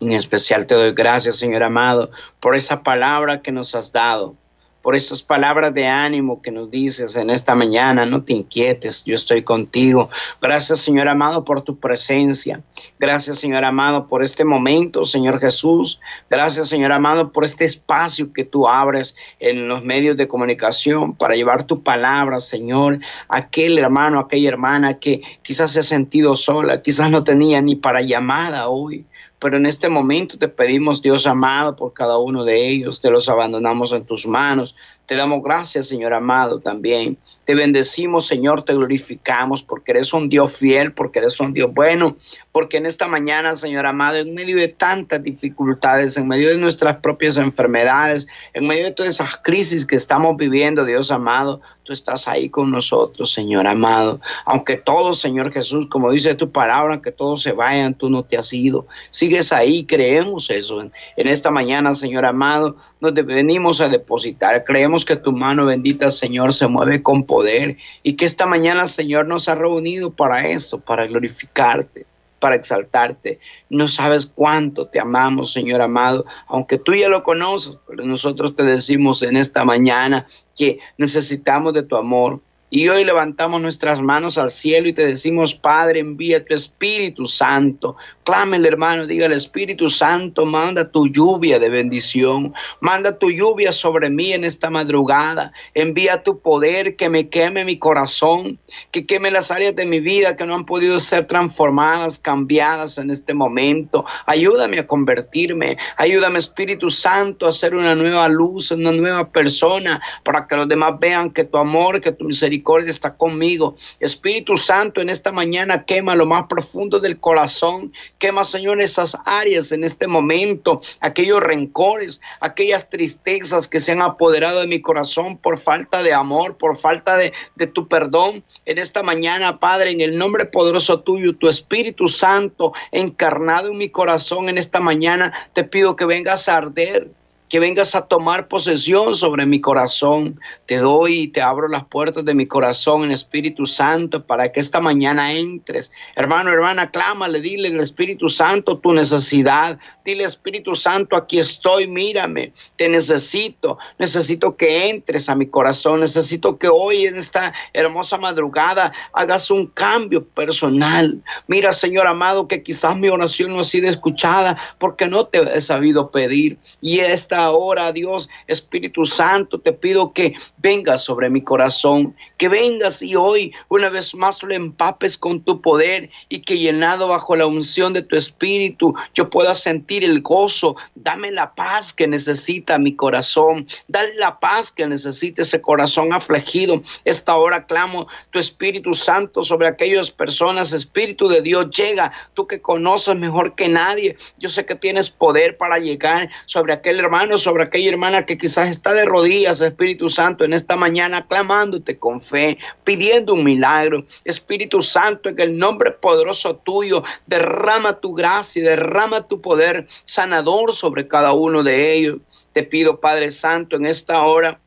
En 0.00 0.10
especial 0.10 0.66
te 0.66 0.74
doy 0.74 0.94
gracias, 0.94 1.36
Señor 1.36 1.62
amado, 1.62 2.10
por 2.40 2.56
esa 2.56 2.82
palabra 2.82 3.40
que 3.40 3.52
nos 3.52 3.76
has 3.76 3.92
dado 3.92 4.34
por 4.82 4.96
esas 4.96 5.22
palabras 5.22 5.72
de 5.72 5.86
ánimo 5.86 6.42
que 6.42 6.50
nos 6.50 6.70
dices 6.70 7.16
en 7.16 7.30
esta 7.30 7.54
mañana. 7.54 8.04
No 8.04 8.24
te 8.24 8.32
inquietes, 8.32 9.04
yo 9.04 9.14
estoy 9.14 9.42
contigo. 9.42 10.10
Gracias, 10.40 10.80
Señor 10.80 11.08
amado, 11.08 11.44
por 11.44 11.62
tu 11.62 11.78
presencia. 11.78 12.60
Gracias, 12.98 13.38
Señor 13.38 13.64
amado, 13.64 14.08
por 14.08 14.22
este 14.22 14.44
momento, 14.44 15.06
Señor 15.06 15.38
Jesús. 15.38 16.00
Gracias, 16.28 16.68
Señor 16.68 16.92
amado, 16.92 17.32
por 17.32 17.44
este 17.44 17.64
espacio 17.64 18.32
que 18.32 18.44
tú 18.44 18.66
abres 18.66 19.16
en 19.38 19.68
los 19.68 19.84
medios 19.84 20.16
de 20.16 20.28
comunicación 20.28 21.14
para 21.14 21.34
llevar 21.34 21.64
tu 21.64 21.82
palabra, 21.82 22.40
Señor. 22.40 22.98
Aquel 23.28 23.78
hermano, 23.78 24.18
aquella 24.18 24.48
hermana 24.48 24.98
que 24.98 25.22
quizás 25.42 25.72
se 25.72 25.80
ha 25.80 25.84
sentido 25.84 26.36
sola, 26.36 26.82
quizás 26.82 27.10
no 27.10 27.24
tenía 27.24 27.62
ni 27.62 27.76
para 27.76 28.02
llamada 28.02 28.68
hoy 28.68 29.06
pero 29.42 29.56
en 29.56 29.66
este 29.66 29.88
momento 29.88 30.38
te 30.38 30.46
pedimos, 30.46 31.02
Dios 31.02 31.26
amado, 31.26 31.74
por 31.74 31.92
cada 31.92 32.16
uno 32.16 32.44
de 32.44 32.68
ellos, 32.68 33.00
te 33.00 33.10
los 33.10 33.28
abandonamos 33.28 33.90
en 33.92 34.04
tus 34.04 34.24
manos. 34.24 34.76
Te 35.06 35.16
damos 35.16 35.42
gracias, 35.42 35.88
Señor 35.88 36.14
amado, 36.14 36.60
también. 36.60 37.18
Te 37.44 37.56
bendecimos, 37.56 38.26
Señor, 38.26 38.62
te 38.62 38.72
glorificamos 38.72 39.62
porque 39.62 39.90
eres 39.90 40.12
un 40.12 40.28
Dios 40.28 40.56
fiel, 40.56 40.92
porque 40.92 41.18
eres 41.18 41.40
un 41.40 41.52
Dios 41.52 41.74
bueno, 41.74 42.16
porque 42.52 42.76
en 42.76 42.86
esta 42.86 43.08
mañana, 43.08 43.56
Señor 43.56 43.84
amado, 43.86 44.18
en 44.18 44.32
medio 44.32 44.56
de 44.56 44.68
tantas 44.68 45.22
dificultades, 45.22 46.16
en 46.16 46.28
medio 46.28 46.50
de 46.50 46.58
nuestras 46.58 46.98
propias 46.98 47.36
enfermedades, 47.36 48.28
en 48.54 48.66
medio 48.66 48.84
de 48.84 48.92
todas 48.92 49.14
esas 49.14 49.36
crisis 49.38 49.84
que 49.84 49.96
estamos 49.96 50.36
viviendo, 50.36 50.84
Dios 50.84 51.10
amado, 51.10 51.60
tú 51.82 51.92
estás 51.92 52.28
ahí 52.28 52.48
con 52.48 52.70
nosotros, 52.70 53.32
Señor 53.32 53.66
amado. 53.66 54.20
Aunque 54.44 54.76
todos, 54.76 55.18
Señor 55.18 55.52
Jesús, 55.52 55.88
como 55.88 56.12
dice 56.12 56.34
tu 56.36 56.52
palabra, 56.52 57.02
que 57.02 57.10
todos 57.10 57.42
se 57.42 57.52
vayan, 57.52 57.94
tú 57.94 58.08
no 58.08 58.22
te 58.22 58.38
has 58.38 58.52
ido. 58.52 58.86
Sigues 59.10 59.52
ahí, 59.52 59.84
creemos 59.84 60.48
eso. 60.50 60.80
En 60.80 60.92
esta 61.28 61.50
mañana, 61.50 61.94
Señor 61.94 62.24
amado, 62.24 62.76
nos 63.00 63.14
venimos 63.14 63.80
a 63.80 63.88
depositar. 63.88 64.62
Creemos 64.64 64.91
que 65.04 65.16
tu 65.16 65.32
mano 65.32 65.66
bendita, 65.66 66.10
Señor, 66.10 66.52
se 66.52 66.68
mueve 66.68 67.02
con 67.02 67.24
poder 67.24 67.78
y 68.02 68.14
que 68.14 68.26
esta 68.26 68.46
mañana, 68.46 68.86
Señor, 68.86 69.26
nos 69.26 69.48
ha 69.48 69.54
reunido 69.54 70.10
para 70.10 70.48
esto, 70.48 70.78
para 70.78 71.06
glorificarte 71.06 72.06
para 72.42 72.56
exaltarte. 72.56 73.38
No 73.70 73.86
sabes 73.86 74.26
cuánto 74.26 74.88
te 74.88 74.98
amamos, 74.98 75.52
Señor 75.52 75.80
amado, 75.80 76.26
aunque 76.48 76.76
tú 76.76 76.92
ya 76.92 77.08
lo 77.08 77.22
conoces, 77.22 77.78
pero 77.86 78.04
nosotros 78.04 78.56
te 78.56 78.64
decimos 78.64 79.22
en 79.22 79.36
esta 79.36 79.64
mañana 79.64 80.26
que 80.56 80.80
necesitamos 80.98 81.72
de 81.72 81.84
tu 81.84 81.94
amor, 81.94 82.40
y 82.74 82.88
hoy 82.88 83.04
levantamos 83.04 83.60
nuestras 83.60 84.00
manos 84.00 84.38
al 84.38 84.48
cielo 84.48 84.88
y 84.88 84.94
te 84.94 85.04
decimos, 85.04 85.54
Padre, 85.54 86.00
envía 86.00 86.42
tu 86.42 86.54
Espíritu 86.54 87.26
Santo. 87.26 87.96
Clámele, 88.24 88.66
hermano, 88.66 89.06
diga 89.06 89.26
el 89.26 89.32
Espíritu 89.32 89.90
Santo, 89.90 90.46
manda 90.46 90.90
tu 90.90 91.06
lluvia 91.06 91.58
de 91.58 91.68
bendición. 91.68 92.54
Manda 92.80 93.18
tu 93.18 93.30
lluvia 93.30 93.72
sobre 93.72 94.08
mí 94.08 94.32
en 94.32 94.44
esta 94.44 94.70
madrugada. 94.70 95.52
Envía 95.74 96.22
tu 96.22 96.40
poder 96.40 96.96
que 96.96 97.10
me 97.10 97.28
queme 97.28 97.66
mi 97.66 97.78
corazón, 97.78 98.58
que 98.90 99.04
queme 99.04 99.30
las 99.30 99.50
áreas 99.50 99.76
de 99.76 99.84
mi 99.84 100.00
vida 100.00 100.38
que 100.38 100.46
no 100.46 100.54
han 100.54 100.64
podido 100.64 100.98
ser 100.98 101.26
transformadas, 101.26 102.18
cambiadas 102.18 102.96
en 102.96 103.10
este 103.10 103.34
momento. 103.34 104.06
Ayúdame 104.24 104.78
a 104.78 104.86
convertirme. 104.86 105.76
Ayúdame, 105.98 106.38
Espíritu 106.38 106.88
Santo, 106.88 107.46
a 107.46 107.52
ser 107.52 107.74
una 107.74 107.94
nueva 107.94 108.28
luz, 108.28 108.70
una 108.70 108.92
nueva 108.92 109.28
persona, 109.28 110.00
para 110.24 110.46
que 110.48 110.56
los 110.56 110.68
demás 110.68 110.98
vean 110.98 111.30
que 111.30 111.44
tu 111.44 111.58
amor, 111.58 112.00
que 112.00 112.12
tu 112.12 112.24
misericordia 112.62 112.90
está 112.90 113.16
conmigo. 113.16 113.76
Espíritu 114.00 114.56
Santo, 114.56 115.00
en 115.00 115.10
esta 115.10 115.32
mañana 115.32 115.84
quema 115.84 116.14
lo 116.14 116.26
más 116.26 116.46
profundo 116.48 117.00
del 117.00 117.18
corazón. 117.18 117.92
Quema, 118.18 118.44
Señor, 118.44 118.80
esas 118.80 119.16
áreas 119.24 119.72
en 119.72 119.84
este 119.84 120.06
momento, 120.06 120.80
aquellos 121.00 121.40
rencores, 121.40 122.20
aquellas 122.40 122.88
tristezas 122.88 123.66
que 123.68 123.80
se 123.80 123.92
han 123.92 124.02
apoderado 124.02 124.60
de 124.60 124.66
mi 124.66 124.80
corazón 124.80 125.36
por 125.36 125.60
falta 125.60 126.02
de 126.02 126.14
amor, 126.14 126.56
por 126.56 126.78
falta 126.78 127.16
de, 127.16 127.32
de 127.56 127.66
tu 127.66 127.88
perdón. 127.88 128.44
En 128.64 128.78
esta 128.78 129.02
mañana, 129.02 129.58
Padre, 129.58 129.90
en 129.90 130.00
el 130.00 130.16
nombre 130.16 130.44
poderoso 130.46 131.00
tuyo, 131.00 131.36
tu 131.36 131.48
Espíritu 131.48 132.06
Santo 132.06 132.72
encarnado 132.92 133.70
en 133.70 133.78
mi 133.78 133.88
corazón 133.88 134.48
en 134.48 134.58
esta 134.58 134.80
mañana, 134.80 135.32
te 135.52 135.64
pido 135.64 135.96
que 135.96 136.06
vengas 136.06 136.48
a 136.48 136.56
arder 136.56 137.10
que 137.52 137.60
vengas 137.60 137.94
a 137.94 138.06
tomar 138.06 138.48
posesión 138.48 139.14
sobre 139.14 139.44
mi 139.44 139.60
corazón. 139.60 140.40
Te 140.64 140.78
doy 140.78 141.20
y 141.24 141.28
te 141.28 141.42
abro 141.42 141.68
las 141.68 141.84
puertas 141.84 142.24
de 142.24 142.32
mi 142.32 142.46
corazón 142.46 143.04
en 143.04 143.10
Espíritu 143.10 143.66
Santo 143.66 144.24
para 144.24 144.50
que 144.50 144.58
esta 144.58 144.80
mañana 144.80 145.34
entres. 145.34 145.92
Hermano, 146.16 146.50
hermana, 146.50 146.90
clámale, 146.90 147.42
dile 147.42 147.68
al 147.68 147.80
Espíritu 147.80 148.30
Santo 148.30 148.78
tu 148.78 148.94
necesidad. 148.94 149.78
Dile 150.02 150.24
Espíritu 150.24 150.74
Santo, 150.74 151.14
aquí 151.14 151.38
estoy, 151.38 151.86
mírame, 151.86 152.54
te 152.76 152.88
necesito. 152.88 153.76
Necesito 153.98 154.56
que 154.56 154.88
entres 154.88 155.28
a 155.28 155.34
mi 155.34 155.46
corazón. 155.46 156.00
Necesito 156.00 156.56
que 156.56 156.68
hoy 156.68 157.02
en 157.02 157.16
esta 157.16 157.52
hermosa 157.74 158.16
madrugada 158.16 158.94
hagas 159.12 159.50
un 159.50 159.66
cambio 159.66 160.24
personal. 160.24 161.22
Mira, 161.48 161.74
Señor 161.74 162.06
amado, 162.06 162.48
que 162.48 162.62
quizás 162.62 162.96
mi 162.96 163.10
oración 163.10 163.52
no 163.52 163.60
ha 163.60 163.64
sido 163.64 163.90
escuchada 163.90 164.56
porque 164.78 165.06
no 165.06 165.26
te 165.26 165.42
he 165.54 165.60
sabido 165.60 166.10
pedir. 166.10 166.56
Y 166.80 167.00
esta 167.00 167.41
esta 167.42 167.50
hora, 167.50 167.90
Dios, 167.90 168.30
Espíritu 168.46 169.04
Santo, 169.04 169.58
te 169.58 169.72
pido 169.72 170.12
que 170.12 170.34
vengas 170.58 171.02
sobre 171.02 171.28
mi 171.28 171.42
corazón, 171.42 172.14
que 172.36 172.48
vengas 172.48 173.02
y 173.02 173.16
hoy 173.16 173.52
una 173.68 173.88
vez 173.88 174.14
más 174.14 174.44
lo 174.44 174.54
empapes 174.54 175.18
con 175.18 175.40
tu 175.40 175.60
poder 175.60 176.08
y 176.28 176.42
que 176.42 176.56
llenado 176.56 177.08
bajo 177.08 177.34
la 177.34 177.46
unción 177.46 177.94
de 177.94 178.02
tu 178.02 178.14
Espíritu 178.14 178.94
yo 179.12 179.28
pueda 179.28 179.56
sentir 179.56 180.04
el 180.04 180.22
gozo. 180.22 180.76
Dame 180.94 181.32
la 181.32 181.52
paz 181.52 181.92
que 181.92 182.06
necesita 182.06 182.78
mi 182.78 182.94
corazón. 182.94 183.66
Dale 183.88 184.14
la 184.14 184.38
paz 184.38 184.70
que 184.70 184.86
necesita 184.86 185.42
ese 185.42 185.60
corazón 185.60 186.12
afligido. 186.12 186.80
Esta 187.04 187.36
hora 187.36 187.66
clamo 187.66 188.06
tu 188.30 188.38
Espíritu 188.38 188.94
Santo 188.94 189.42
sobre 189.42 189.66
aquellas 189.66 190.12
personas. 190.12 190.72
Espíritu 190.72 191.26
de 191.26 191.42
Dios, 191.42 191.70
llega. 191.70 192.12
Tú 192.34 192.46
que 192.46 192.60
conoces 192.60 193.16
mejor 193.16 193.56
que 193.56 193.68
nadie. 193.68 194.16
Yo 194.38 194.48
sé 194.48 194.64
que 194.64 194.76
tienes 194.76 195.10
poder 195.10 195.56
para 195.56 195.78
llegar 195.78 196.30
sobre 196.46 196.72
aquel 196.72 197.00
hermano, 197.00 197.31
sobre 197.38 197.64
aquella 197.64 197.90
hermana 197.90 198.26
que 198.26 198.38
quizás 198.38 198.68
está 198.68 198.92
de 198.92 199.04
rodillas, 199.04 199.60
Espíritu 199.60 200.08
Santo, 200.08 200.44
en 200.44 200.52
esta 200.52 200.76
mañana 200.76 201.26
clamándote 201.26 201.98
con 201.98 202.20
fe, 202.20 202.58
pidiendo 202.84 203.34
un 203.34 203.44
milagro. 203.44 204.04
Espíritu 204.24 204.82
Santo, 204.82 205.28
en 205.28 205.40
el 205.40 205.58
nombre 205.58 205.90
poderoso 205.90 206.56
tuyo, 206.56 207.02
derrama 207.26 208.00
tu 208.00 208.14
gracia, 208.14 208.62
derrama 208.62 209.26
tu 209.26 209.40
poder 209.40 209.86
sanador 210.04 210.72
sobre 210.72 211.08
cada 211.08 211.32
uno 211.32 211.62
de 211.62 211.94
ellos. 211.94 212.18
Te 212.52 212.62
pido, 212.62 213.00
Padre 213.00 213.30
Santo, 213.30 213.76
en 213.76 213.86
esta 213.86 214.22
hora 214.22 214.60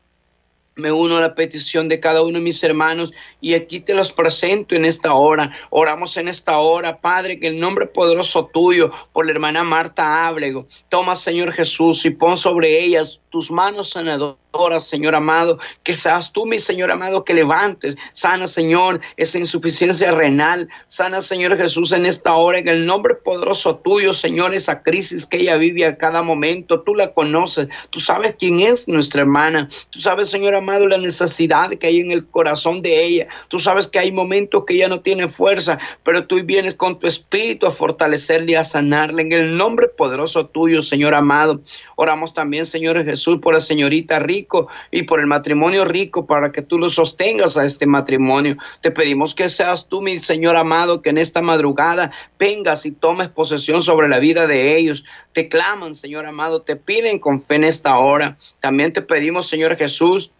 me 0.76 0.92
uno 0.92 1.16
a 1.16 1.20
la 1.20 1.34
petición 1.34 1.88
de 1.88 2.00
cada 2.00 2.22
uno 2.22 2.38
de 2.38 2.44
mis 2.44 2.62
hermanos 2.62 3.10
y 3.40 3.54
aquí 3.54 3.80
te 3.80 3.94
los 3.94 4.12
presento 4.12 4.74
en 4.74 4.84
esta 4.84 5.14
hora. 5.14 5.52
Oramos 5.70 6.18
en 6.18 6.28
esta 6.28 6.58
hora, 6.58 7.00
Padre, 7.00 7.40
que 7.40 7.46
el 7.46 7.58
nombre 7.58 7.86
poderoso 7.86 8.50
tuyo 8.52 8.92
por 9.12 9.24
la 9.24 9.32
hermana 9.32 9.64
Marta 9.64 10.26
Ábrego. 10.26 10.68
Toma, 10.90 11.16
Señor 11.16 11.52
Jesús, 11.52 12.04
y 12.04 12.10
pon 12.10 12.36
sobre 12.36 12.78
ellas 12.78 13.20
tus 13.36 13.50
manos 13.50 13.90
sanadoras, 13.90 14.84
Señor 14.84 15.14
amado, 15.14 15.58
que 15.82 15.92
seas 15.92 16.32
tú, 16.32 16.46
mi 16.46 16.58
Señor 16.58 16.90
amado, 16.90 17.22
que 17.22 17.34
levantes, 17.34 17.94
sana, 18.14 18.46
Señor, 18.46 18.98
esa 19.18 19.36
insuficiencia 19.36 20.10
renal, 20.12 20.70
sana, 20.86 21.20
Señor 21.20 21.54
Jesús, 21.58 21.92
en 21.92 22.06
esta 22.06 22.34
hora, 22.34 22.58
en 22.58 22.68
el 22.68 22.86
nombre 22.86 23.14
poderoso 23.14 23.76
tuyo, 23.76 24.14
Señor, 24.14 24.54
esa 24.54 24.82
crisis 24.82 25.26
que 25.26 25.36
ella 25.36 25.58
vive 25.58 25.84
a 25.84 25.98
cada 25.98 26.22
momento, 26.22 26.80
tú 26.80 26.94
la 26.94 27.12
conoces, 27.12 27.68
tú 27.90 28.00
sabes 28.00 28.36
quién 28.38 28.60
es 28.60 28.88
nuestra 28.88 29.20
hermana, 29.20 29.68
tú 29.90 29.98
sabes, 29.98 30.30
Señor 30.30 30.54
amado, 30.54 30.88
la 30.88 30.96
necesidad 30.96 31.68
que 31.72 31.88
hay 31.88 31.98
en 31.98 32.12
el 32.12 32.24
corazón 32.26 32.80
de 32.80 33.04
ella, 33.04 33.26
tú 33.48 33.58
sabes 33.58 33.86
que 33.86 33.98
hay 33.98 34.12
momentos 34.12 34.64
que 34.66 34.76
ella 34.76 34.88
no 34.88 35.02
tiene 35.02 35.28
fuerza, 35.28 35.78
pero 36.04 36.26
tú 36.26 36.42
vienes 36.42 36.74
con 36.74 36.98
tu 36.98 37.06
espíritu 37.06 37.66
a 37.66 37.70
fortalecerle 37.70 38.52
y 38.52 38.54
a 38.54 38.64
sanarle, 38.64 39.20
en 39.20 39.32
el 39.32 39.58
nombre 39.58 39.88
poderoso 39.88 40.46
tuyo, 40.46 40.80
Señor 40.80 41.14
amado, 41.14 41.60
oramos 41.96 42.32
también, 42.32 42.64
Señor 42.64 43.04
Jesús, 43.04 43.25
por 43.34 43.54
la 43.54 43.60
señorita 43.60 44.20
rico 44.20 44.68
y 44.90 45.02
por 45.02 45.20
el 45.20 45.26
matrimonio 45.26 45.84
rico 45.84 46.26
para 46.26 46.52
que 46.52 46.62
tú 46.62 46.78
lo 46.78 46.88
sostengas 46.88 47.56
a 47.56 47.64
este 47.64 47.86
matrimonio. 47.86 48.56
Te 48.80 48.90
pedimos 48.90 49.34
que 49.34 49.50
seas 49.50 49.88
tú, 49.88 50.00
mi 50.00 50.18
Señor 50.18 50.56
amado, 50.56 51.02
que 51.02 51.10
en 51.10 51.18
esta 51.18 51.42
madrugada 51.42 52.12
vengas 52.38 52.86
y 52.86 52.92
tomes 52.92 53.28
posesión 53.28 53.82
sobre 53.82 54.08
la 54.08 54.20
vida 54.20 54.46
de 54.46 54.78
ellos. 54.78 55.04
Te 55.32 55.48
claman, 55.48 55.94
Señor 55.94 56.26
amado, 56.26 56.62
te 56.62 56.76
piden 56.76 57.18
con 57.18 57.42
fe 57.42 57.56
en 57.56 57.64
esta 57.64 57.98
hora. 57.98 58.38
También 58.60 58.92
te 58.92 59.02
pedimos, 59.02 59.48
Señor 59.48 59.76
Jesús, 59.76 60.30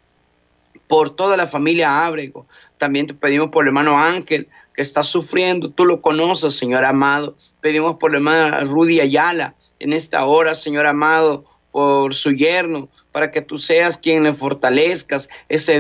por 0.87 1.17
toda 1.17 1.37
la 1.37 1.49
familia 1.49 2.07
Ábrego. 2.07 2.47
También 2.79 3.07
te 3.07 3.15
pedimos 3.15 3.51
por 3.51 3.65
el 3.65 3.69
hermano 3.69 3.99
Ángel 3.99 4.49
que 4.75 4.83
está 4.83 5.03
sufriendo. 5.03 5.71
Tú 5.71 5.85
lo 5.85 6.01
conoces, 6.01 6.55
Señor 6.55 6.85
amado. 6.85 7.37
Pedimos 7.61 7.97
por 7.97 8.13
la 8.13 8.19
hermana 8.19 8.61
Rudy 8.61 9.01
Ayala 9.01 9.57
en 9.79 9.93
esta 9.93 10.25
hora, 10.27 10.55
Señor 10.55 10.87
amado 10.87 11.56
por 11.77 12.15
su 12.15 12.33
yerno, 12.33 12.89
para 13.13 13.31
que 13.31 13.43
tú 13.43 13.59
seas 13.59 13.99
quien 13.99 14.23
le 14.23 14.33
fortalezcas 14.33 15.29
ese, 15.47 15.79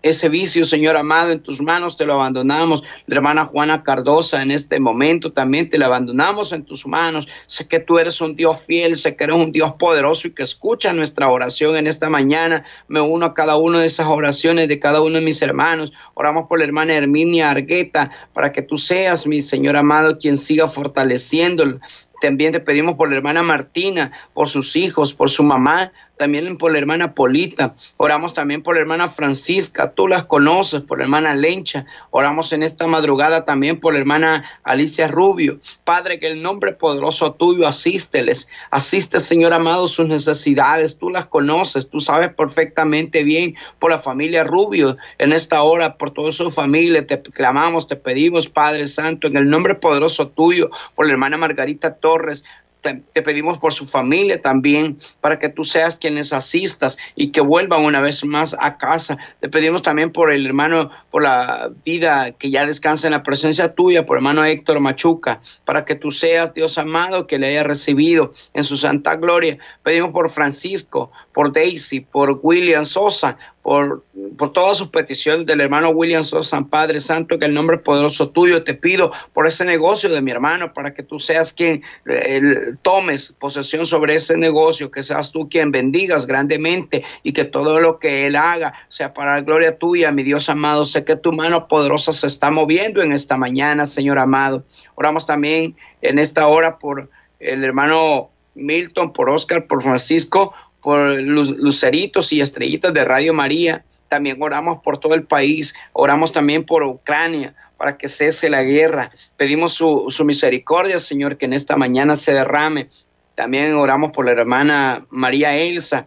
ese 0.00 0.28
vicio, 0.30 0.64
Señor 0.64 0.96
amado, 0.96 1.32
en 1.32 1.42
tus 1.42 1.60
manos 1.60 1.98
te 1.98 2.06
lo 2.06 2.14
abandonamos. 2.14 2.82
La 3.04 3.16
hermana 3.16 3.44
Juana 3.44 3.82
Cardosa, 3.82 4.40
en 4.40 4.50
este 4.50 4.80
momento 4.80 5.34
también 5.34 5.68
te 5.68 5.76
la 5.76 5.84
abandonamos 5.84 6.52
en 6.52 6.64
tus 6.64 6.86
manos. 6.86 7.28
Sé 7.44 7.68
que 7.68 7.78
tú 7.78 7.98
eres 7.98 8.22
un 8.22 8.36
Dios 8.36 8.58
fiel, 8.66 8.96
sé 8.96 9.16
que 9.16 9.24
eres 9.24 9.36
un 9.36 9.52
Dios 9.52 9.74
poderoso 9.78 10.28
y 10.28 10.32
que 10.32 10.44
escucha 10.44 10.94
nuestra 10.94 11.28
oración 11.28 11.76
en 11.76 11.88
esta 11.88 12.08
mañana. 12.08 12.64
Me 12.88 13.02
uno 13.02 13.26
a 13.26 13.34
cada 13.34 13.58
una 13.58 13.82
de 13.82 13.86
esas 13.86 14.06
oraciones 14.06 14.66
de 14.66 14.80
cada 14.80 15.02
uno 15.02 15.16
de 15.16 15.24
mis 15.26 15.42
hermanos. 15.42 15.92
Oramos 16.14 16.44
por 16.48 16.58
la 16.58 16.64
hermana 16.64 16.94
Herminia 16.94 17.50
Argueta, 17.50 18.10
para 18.32 18.50
que 18.50 18.62
tú 18.62 18.78
seas, 18.78 19.26
mi 19.26 19.42
Señor 19.42 19.76
amado, 19.76 20.16
quien 20.16 20.38
siga 20.38 20.70
fortaleciéndolo 20.70 21.80
también 22.24 22.52
te 22.52 22.60
pedimos 22.60 22.94
por 22.94 23.10
la 23.10 23.16
hermana 23.16 23.42
Martina, 23.42 24.12
por 24.32 24.48
sus 24.48 24.76
hijos, 24.76 25.12
por 25.12 25.28
su 25.28 25.42
mamá, 25.42 25.92
también 26.16 26.56
por 26.58 26.72
la 26.72 26.78
hermana 26.78 27.14
Polita, 27.14 27.74
oramos 27.96 28.34
también 28.34 28.62
por 28.62 28.74
la 28.74 28.82
hermana 28.82 29.10
Francisca, 29.10 29.92
tú 29.92 30.08
las 30.08 30.24
conoces, 30.24 30.80
por 30.80 30.98
la 30.98 31.04
hermana 31.04 31.34
Lencha, 31.34 31.86
oramos 32.10 32.52
en 32.52 32.62
esta 32.62 32.86
madrugada 32.86 33.44
también 33.44 33.80
por 33.80 33.94
la 33.94 34.00
hermana 34.00 34.44
Alicia 34.62 35.08
Rubio. 35.08 35.58
Padre, 35.84 36.18
que 36.18 36.28
el 36.28 36.42
nombre 36.42 36.72
poderoso 36.72 37.32
tuyo 37.32 37.66
asísteles, 37.66 38.48
asiste 38.70 39.20
Señor 39.20 39.52
amado 39.52 39.88
sus 39.88 40.06
necesidades, 40.06 40.98
tú 40.98 41.10
las 41.10 41.26
conoces, 41.26 41.88
tú 41.88 42.00
sabes 42.00 42.32
perfectamente 42.34 43.24
bien 43.24 43.56
por 43.78 43.90
la 43.90 43.98
familia 43.98 44.44
Rubio, 44.44 44.96
en 45.18 45.32
esta 45.32 45.62
hora, 45.62 45.96
por 45.96 46.12
toda 46.12 46.32
su 46.32 46.50
familia, 46.50 47.06
te 47.06 47.20
clamamos, 47.20 47.88
te 47.88 47.96
pedimos, 47.96 48.48
Padre 48.48 48.86
Santo, 48.86 49.26
en 49.26 49.36
el 49.36 49.48
nombre 49.48 49.74
poderoso 49.74 50.28
tuyo, 50.28 50.70
por 50.94 51.06
la 51.06 51.12
hermana 51.12 51.36
Margarita 51.36 51.96
Torres, 51.96 52.44
te, 52.84 53.22
pedimos 53.22 53.58
por 53.58 53.72
su 53.72 53.86
familia 53.86 54.40
también, 54.40 54.98
para 55.20 55.38
que 55.38 55.48
tú 55.48 55.64
seas 55.64 55.98
quienes 55.98 56.32
asistas 56.32 56.98
y 57.16 57.28
que 57.28 57.40
vuelvan 57.40 57.84
una 57.84 58.00
vez 58.00 58.24
más 58.24 58.54
a 58.60 58.76
casa. 58.76 59.18
Te 59.40 59.48
pedimos 59.48 59.82
también 59.82 60.12
por 60.12 60.32
el 60.32 60.46
hermano, 60.46 60.90
por 61.10 61.22
la 61.22 61.70
vida 61.84 62.32
que 62.32 62.50
ya 62.50 62.66
descansa 62.66 63.06
en 63.06 63.12
la 63.12 63.22
presencia 63.22 63.74
tuya, 63.74 64.04
por 64.04 64.18
hermano 64.18 64.44
Héctor 64.44 64.80
Machuca, 64.80 65.40
para 65.64 65.84
que 65.84 65.94
tú 65.94 66.10
seas 66.10 66.52
Dios 66.52 66.76
amado 66.78 67.26
que 67.26 67.38
le 67.38 67.48
haya 67.48 67.64
recibido 67.64 68.32
en 68.52 68.64
su 68.64 68.76
santa 68.76 69.16
gloria. 69.16 69.58
Pedimos 69.82 70.10
por 70.10 70.30
Francisco, 70.30 71.10
por 71.34 71.52
Daisy, 71.52 72.00
por 72.00 72.38
William 72.42 72.86
Sosa, 72.86 73.36
por, 73.60 74.04
por 74.38 74.52
todas 74.52 74.78
sus 74.78 74.88
peticiones 74.88 75.44
del 75.46 75.60
hermano 75.60 75.90
William 75.90 76.22
Sosa, 76.22 76.62
Padre 76.62 77.00
Santo, 77.00 77.38
que 77.38 77.46
el 77.46 77.52
nombre 77.52 77.78
poderoso 77.78 78.30
tuyo 78.30 78.62
te 78.62 78.74
pido 78.74 79.10
por 79.32 79.46
ese 79.46 79.64
negocio 79.64 80.08
de 80.08 80.22
mi 80.22 80.30
hermano, 80.30 80.72
para 80.72 80.94
que 80.94 81.02
tú 81.02 81.18
seas 81.18 81.52
quien 81.52 81.82
eh, 82.06 82.40
tomes 82.82 83.34
posesión 83.38 83.84
sobre 83.84 84.14
ese 84.14 84.36
negocio, 84.36 84.92
que 84.92 85.02
seas 85.02 85.32
tú 85.32 85.48
quien 85.48 85.72
bendigas 85.72 86.26
grandemente 86.26 87.04
y 87.24 87.32
que 87.32 87.44
todo 87.44 87.80
lo 87.80 87.98
que 87.98 88.26
él 88.26 88.36
haga 88.36 88.72
sea 88.88 89.12
para 89.12 89.34
la 89.34 89.40
gloria 89.40 89.76
tuya, 89.76 90.12
mi 90.12 90.22
Dios 90.22 90.48
amado. 90.48 90.84
Sé 90.84 91.04
que 91.04 91.16
tu 91.16 91.32
mano 91.32 91.66
poderosa 91.66 92.12
se 92.12 92.28
está 92.28 92.52
moviendo 92.52 93.02
en 93.02 93.10
esta 93.10 93.36
mañana, 93.36 93.86
Señor 93.86 94.20
amado. 94.20 94.64
Oramos 94.94 95.26
también 95.26 95.74
en 96.00 96.20
esta 96.20 96.46
hora 96.46 96.78
por 96.78 97.10
el 97.40 97.64
hermano 97.64 98.30
Milton, 98.54 99.12
por 99.12 99.28
Oscar, 99.28 99.66
por 99.66 99.82
Francisco, 99.82 100.54
por 100.84 101.18
luceritos 101.18 102.30
y 102.34 102.42
estrellitas 102.42 102.92
de 102.92 103.06
Radio 103.06 103.32
María. 103.32 103.86
También 104.08 104.36
oramos 104.40 104.82
por 104.84 105.00
todo 105.00 105.14
el 105.14 105.24
país, 105.24 105.74
oramos 105.94 106.30
también 106.30 106.66
por 106.66 106.82
Ucrania 106.82 107.54
para 107.78 107.96
que 107.96 108.06
cese 108.06 108.50
la 108.50 108.62
guerra. 108.62 109.10
Pedimos 109.38 109.72
su, 109.72 110.06
su 110.10 110.26
misericordia, 110.26 111.00
Señor, 111.00 111.38
que 111.38 111.46
en 111.46 111.54
esta 111.54 111.76
mañana 111.76 112.16
se 112.16 112.34
derrame. 112.34 112.90
También 113.34 113.74
oramos 113.74 114.12
por 114.12 114.26
la 114.26 114.32
hermana 114.32 115.06
María 115.08 115.56
Elsa. 115.56 116.06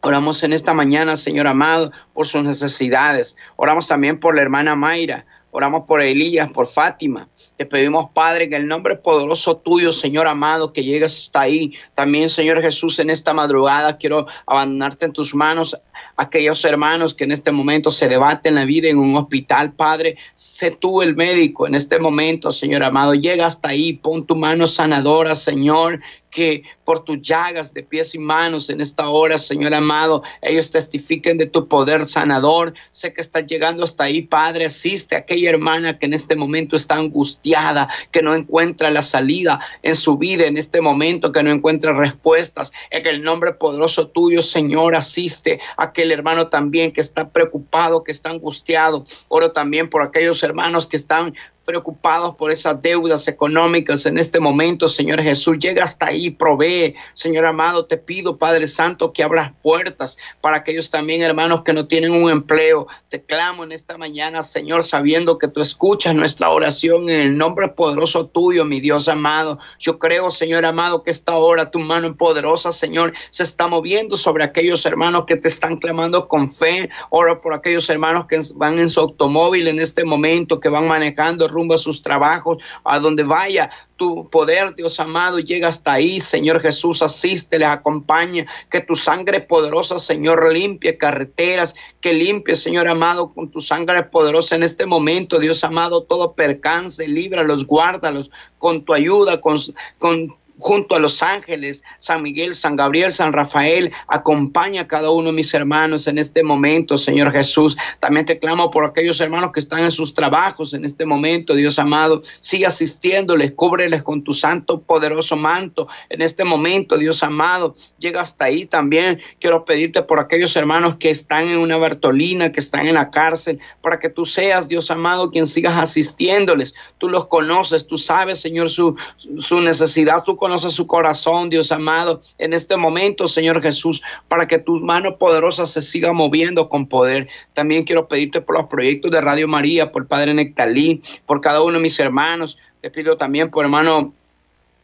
Oramos 0.00 0.42
en 0.42 0.54
esta 0.54 0.72
mañana, 0.72 1.16
Señor 1.16 1.46
amado, 1.46 1.92
por 2.14 2.26
sus 2.26 2.42
necesidades. 2.42 3.36
Oramos 3.56 3.86
también 3.88 4.18
por 4.18 4.34
la 4.34 4.40
hermana 4.40 4.74
Mayra. 4.74 5.26
Oramos 5.54 5.82
por 5.86 6.00
Elías, 6.00 6.50
por 6.50 6.66
Fátima. 6.66 7.28
Te 7.58 7.66
pedimos, 7.66 8.06
Padre, 8.14 8.48
que 8.48 8.56
el 8.56 8.66
nombre 8.66 8.96
poderoso 8.96 9.58
tuyo, 9.58 9.92
Señor 9.92 10.26
amado, 10.26 10.72
que 10.72 10.82
llegues 10.82 11.12
hasta 11.12 11.42
ahí. 11.42 11.74
También, 11.94 12.30
Señor 12.30 12.62
Jesús, 12.62 12.98
en 12.98 13.10
esta 13.10 13.34
madrugada 13.34 13.98
quiero 13.98 14.26
abandonarte 14.46 15.04
en 15.04 15.12
tus 15.12 15.34
manos 15.34 15.76
aquellos 16.16 16.64
hermanos 16.64 17.12
que 17.14 17.24
en 17.24 17.32
este 17.32 17.52
momento 17.52 17.90
se 17.90 18.08
debaten 18.08 18.54
la 18.54 18.64
vida 18.64 18.88
en 18.88 18.98
un 18.98 19.14
hospital, 19.14 19.74
Padre. 19.74 20.16
Sé 20.32 20.70
tú 20.70 21.02
el 21.02 21.14
médico 21.16 21.66
en 21.66 21.74
este 21.74 21.98
momento, 21.98 22.50
Señor 22.50 22.82
amado. 22.82 23.12
Llega 23.12 23.44
hasta 23.44 23.68
ahí, 23.68 23.92
pon 23.92 24.26
tu 24.26 24.36
mano 24.36 24.66
sanadora, 24.66 25.36
Señor, 25.36 26.00
que 26.32 26.64
por 26.84 27.04
tus 27.04 27.20
llagas 27.20 27.72
de 27.74 27.82
pies 27.82 28.14
y 28.14 28.18
manos 28.18 28.70
en 28.70 28.80
esta 28.80 29.08
hora, 29.08 29.38
Señor 29.38 29.74
amado, 29.74 30.22
ellos 30.40 30.70
testifiquen 30.70 31.36
de 31.38 31.46
tu 31.46 31.68
poder 31.68 32.06
sanador. 32.06 32.72
Sé 32.90 33.12
que 33.12 33.20
estás 33.20 33.46
llegando 33.46 33.84
hasta 33.84 34.04
ahí, 34.04 34.22
Padre. 34.22 34.64
Asiste 34.64 35.14
a 35.14 35.18
aquella 35.18 35.50
hermana 35.50 35.98
que 35.98 36.06
en 36.06 36.14
este 36.14 36.34
momento 36.34 36.74
está 36.74 36.96
angustiada, 36.96 37.88
que 38.10 38.22
no 38.22 38.34
encuentra 38.34 38.90
la 38.90 39.02
salida 39.02 39.60
en 39.82 39.94
su 39.94 40.16
vida 40.16 40.46
en 40.46 40.56
este 40.56 40.80
momento, 40.80 41.32
que 41.32 41.42
no 41.42 41.52
encuentra 41.52 41.92
respuestas. 41.92 42.72
En 42.90 43.06
el 43.06 43.22
nombre 43.22 43.52
poderoso 43.52 44.08
tuyo, 44.08 44.40
Señor, 44.40 44.96
asiste 44.96 45.60
a 45.76 45.84
aquel 45.84 46.10
hermano 46.10 46.48
también 46.48 46.92
que 46.92 47.02
está 47.02 47.28
preocupado, 47.28 48.02
que 48.02 48.12
está 48.12 48.30
angustiado. 48.30 49.04
Oro 49.28 49.52
también 49.52 49.90
por 49.90 50.02
aquellos 50.02 50.42
hermanos 50.42 50.86
que 50.86 50.96
están 50.96 51.34
preocupados 51.64 52.34
por 52.36 52.50
esas 52.50 52.80
deudas 52.82 53.28
económicas 53.28 54.06
en 54.06 54.18
este 54.18 54.40
momento, 54.40 54.88
Señor 54.88 55.22
Jesús. 55.22 55.58
Llega 55.58 55.84
hasta 55.84 56.06
ahí, 56.06 56.30
provee. 56.30 56.94
Señor 57.12 57.46
amado, 57.46 57.86
te 57.86 57.96
pido, 57.96 58.36
Padre 58.36 58.66
Santo, 58.66 59.12
que 59.12 59.22
abras 59.22 59.52
puertas 59.62 60.18
para 60.40 60.58
aquellos 60.58 60.90
también, 60.90 61.22
hermanos, 61.22 61.62
que 61.62 61.72
no 61.72 61.86
tienen 61.86 62.12
un 62.12 62.30
empleo. 62.30 62.86
Te 63.08 63.22
clamo 63.22 63.64
en 63.64 63.72
esta 63.72 63.96
mañana, 63.96 64.42
Señor, 64.42 64.84
sabiendo 64.84 65.38
que 65.38 65.48
tú 65.48 65.60
escuchas 65.60 66.14
nuestra 66.14 66.50
oración 66.50 67.08
en 67.08 67.20
el 67.20 67.38
nombre 67.38 67.68
poderoso 67.68 68.26
tuyo, 68.26 68.64
mi 68.64 68.80
Dios 68.80 69.08
amado. 69.08 69.58
Yo 69.78 69.98
creo, 69.98 70.30
Señor 70.30 70.64
amado, 70.64 71.02
que 71.02 71.10
esta 71.10 71.36
hora 71.36 71.70
tu 71.70 71.78
mano 71.78 72.14
poderosa, 72.16 72.72
Señor, 72.72 73.12
se 73.30 73.42
está 73.42 73.68
moviendo 73.68 74.16
sobre 74.16 74.44
aquellos 74.44 74.84
hermanos 74.84 75.24
que 75.26 75.36
te 75.36 75.48
están 75.48 75.76
clamando 75.76 76.28
con 76.28 76.52
fe. 76.52 76.90
Ora 77.10 77.40
por 77.40 77.54
aquellos 77.54 77.88
hermanos 77.88 78.26
que 78.26 78.40
van 78.54 78.78
en 78.78 78.88
su 78.88 79.00
automóvil 79.00 79.68
en 79.68 79.78
este 79.78 80.04
momento, 80.04 80.60
que 80.60 80.68
van 80.68 80.86
manejando 80.86 81.48
rumbo 81.52 81.74
a 81.74 81.78
sus 81.78 82.02
trabajos, 82.02 82.58
a 82.84 82.98
donde 82.98 83.22
vaya 83.22 83.70
tu 83.96 84.28
poder, 84.30 84.74
Dios 84.74 84.98
amado, 84.98 85.38
llega 85.38 85.68
hasta 85.68 85.92
ahí, 85.92 86.20
Señor 86.20 86.60
Jesús, 86.60 87.02
asiste, 87.02 87.58
les 87.58 87.68
acompaña, 87.68 88.46
que 88.68 88.80
tu 88.80 88.96
sangre 88.96 89.40
poderosa, 89.40 90.00
Señor, 90.00 90.52
limpie 90.52 90.98
carreteras, 90.98 91.76
que 92.00 92.12
limpie, 92.12 92.56
Señor 92.56 92.88
amado, 92.88 93.32
con 93.32 93.50
tu 93.50 93.60
sangre 93.60 94.02
poderosa 94.02 94.56
en 94.56 94.64
este 94.64 94.86
momento, 94.86 95.38
Dios 95.38 95.62
amado, 95.62 96.02
todo 96.02 96.32
percance, 96.32 97.06
líbralos, 97.06 97.64
guárdalos 97.64 98.30
con 98.58 98.84
tu 98.84 98.92
ayuda, 98.92 99.40
con, 99.40 99.56
con 99.98 100.34
junto 100.62 100.94
a 100.94 101.00
los 101.00 101.24
ángeles, 101.24 101.82
San 101.98 102.22
Miguel, 102.22 102.54
San 102.54 102.76
Gabriel, 102.76 103.10
San 103.10 103.32
Rafael, 103.32 103.92
acompaña 104.06 104.82
a 104.82 104.86
cada 104.86 105.10
uno 105.10 105.30
de 105.30 105.34
mis 105.34 105.52
hermanos 105.52 106.06
en 106.06 106.18
este 106.18 106.44
momento, 106.44 106.96
Señor 106.96 107.32
Jesús. 107.32 107.76
También 107.98 108.26
te 108.26 108.38
clamo 108.38 108.70
por 108.70 108.84
aquellos 108.84 109.20
hermanos 109.20 109.50
que 109.52 109.58
están 109.58 109.80
en 109.80 109.90
sus 109.90 110.14
trabajos 110.14 110.72
en 110.72 110.84
este 110.84 111.04
momento, 111.04 111.54
Dios 111.54 111.80
amado. 111.80 112.22
Sigue 112.38 112.66
asistiéndoles, 112.66 113.52
cúbreles 113.52 114.04
con 114.04 114.22
tu 114.22 114.32
santo, 114.32 114.80
poderoso 114.80 115.36
manto 115.36 115.88
en 116.08 116.22
este 116.22 116.44
momento, 116.44 116.96
Dios 116.96 117.24
amado. 117.24 117.74
Llega 117.98 118.20
hasta 118.20 118.44
ahí 118.44 118.64
también. 118.64 119.20
Quiero 119.40 119.64
pedirte 119.64 120.02
por 120.02 120.20
aquellos 120.20 120.54
hermanos 120.54 120.94
que 120.96 121.10
están 121.10 121.48
en 121.48 121.58
una 121.58 121.76
Bartolina, 121.76 122.52
que 122.52 122.60
están 122.60 122.86
en 122.86 122.94
la 122.94 123.10
cárcel, 123.10 123.58
para 123.82 123.98
que 123.98 124.10
tú 124.10 124.24
seas, 124.24 124.68
Dios 124.68 124.92
amado, 124.92 125.32
quien 125.32 125.48
sigas 125.48 125.76
asistiéndoles. 125.76 126.72
Tú 126.98 127.08
los 127.08 127.26
conoces, 127.26 127.84
tú 127.88 127.96
sabes, 127.96 128.40
Señor, 128.40 128.70
su, 128.70 128.94
su 129.38 129.60
necesidad, 129.60 130.22
tú 130.22 130.36
conoce 130.52 130.68
su 130.68 130.86
corazón, 130.86 131.48
Dios 131.48 131.72
amado, 131.72 132.20
en 132.36 132.52
este 132.52 132.76
momento, 132.76 133.26
Señor 133.26 133.62
Jesús, 133.62 134.02
para 134.28 134.46
que 134.46 134.58
tu 134.58 134.80
mano 134.80 135.16
poderosa 135.16 135.66
se 135.66 135.80
siga 135.80 136.12
moviendo 136.12 136.68
con 136.68 136.86
poder. 136.86 137.26
También 137.54 137.84
quiero 137.84 138.06
pedirte 138.06 138.42
por 138.42 138.58
los 138.58 138.68
proyectos 138.68 139.10
de 139.12 139.22
Radio 139.22 139.48
María, 139.48 139.92
por 139.92 140.06
Padre 140.06 140.34
Nectalí, 140.34 141.00
por 141.24 141.40
cada 141.40 141.62
uno 141.62 141.78
de 141.78 141.82
mis 141.82 141.98
hermanos. 141.98 142.58
Te 142.82 142.90
pido 142.90 143.16
también 143.16 143.50
por 143.50 143.64
hermano 143.64 144.12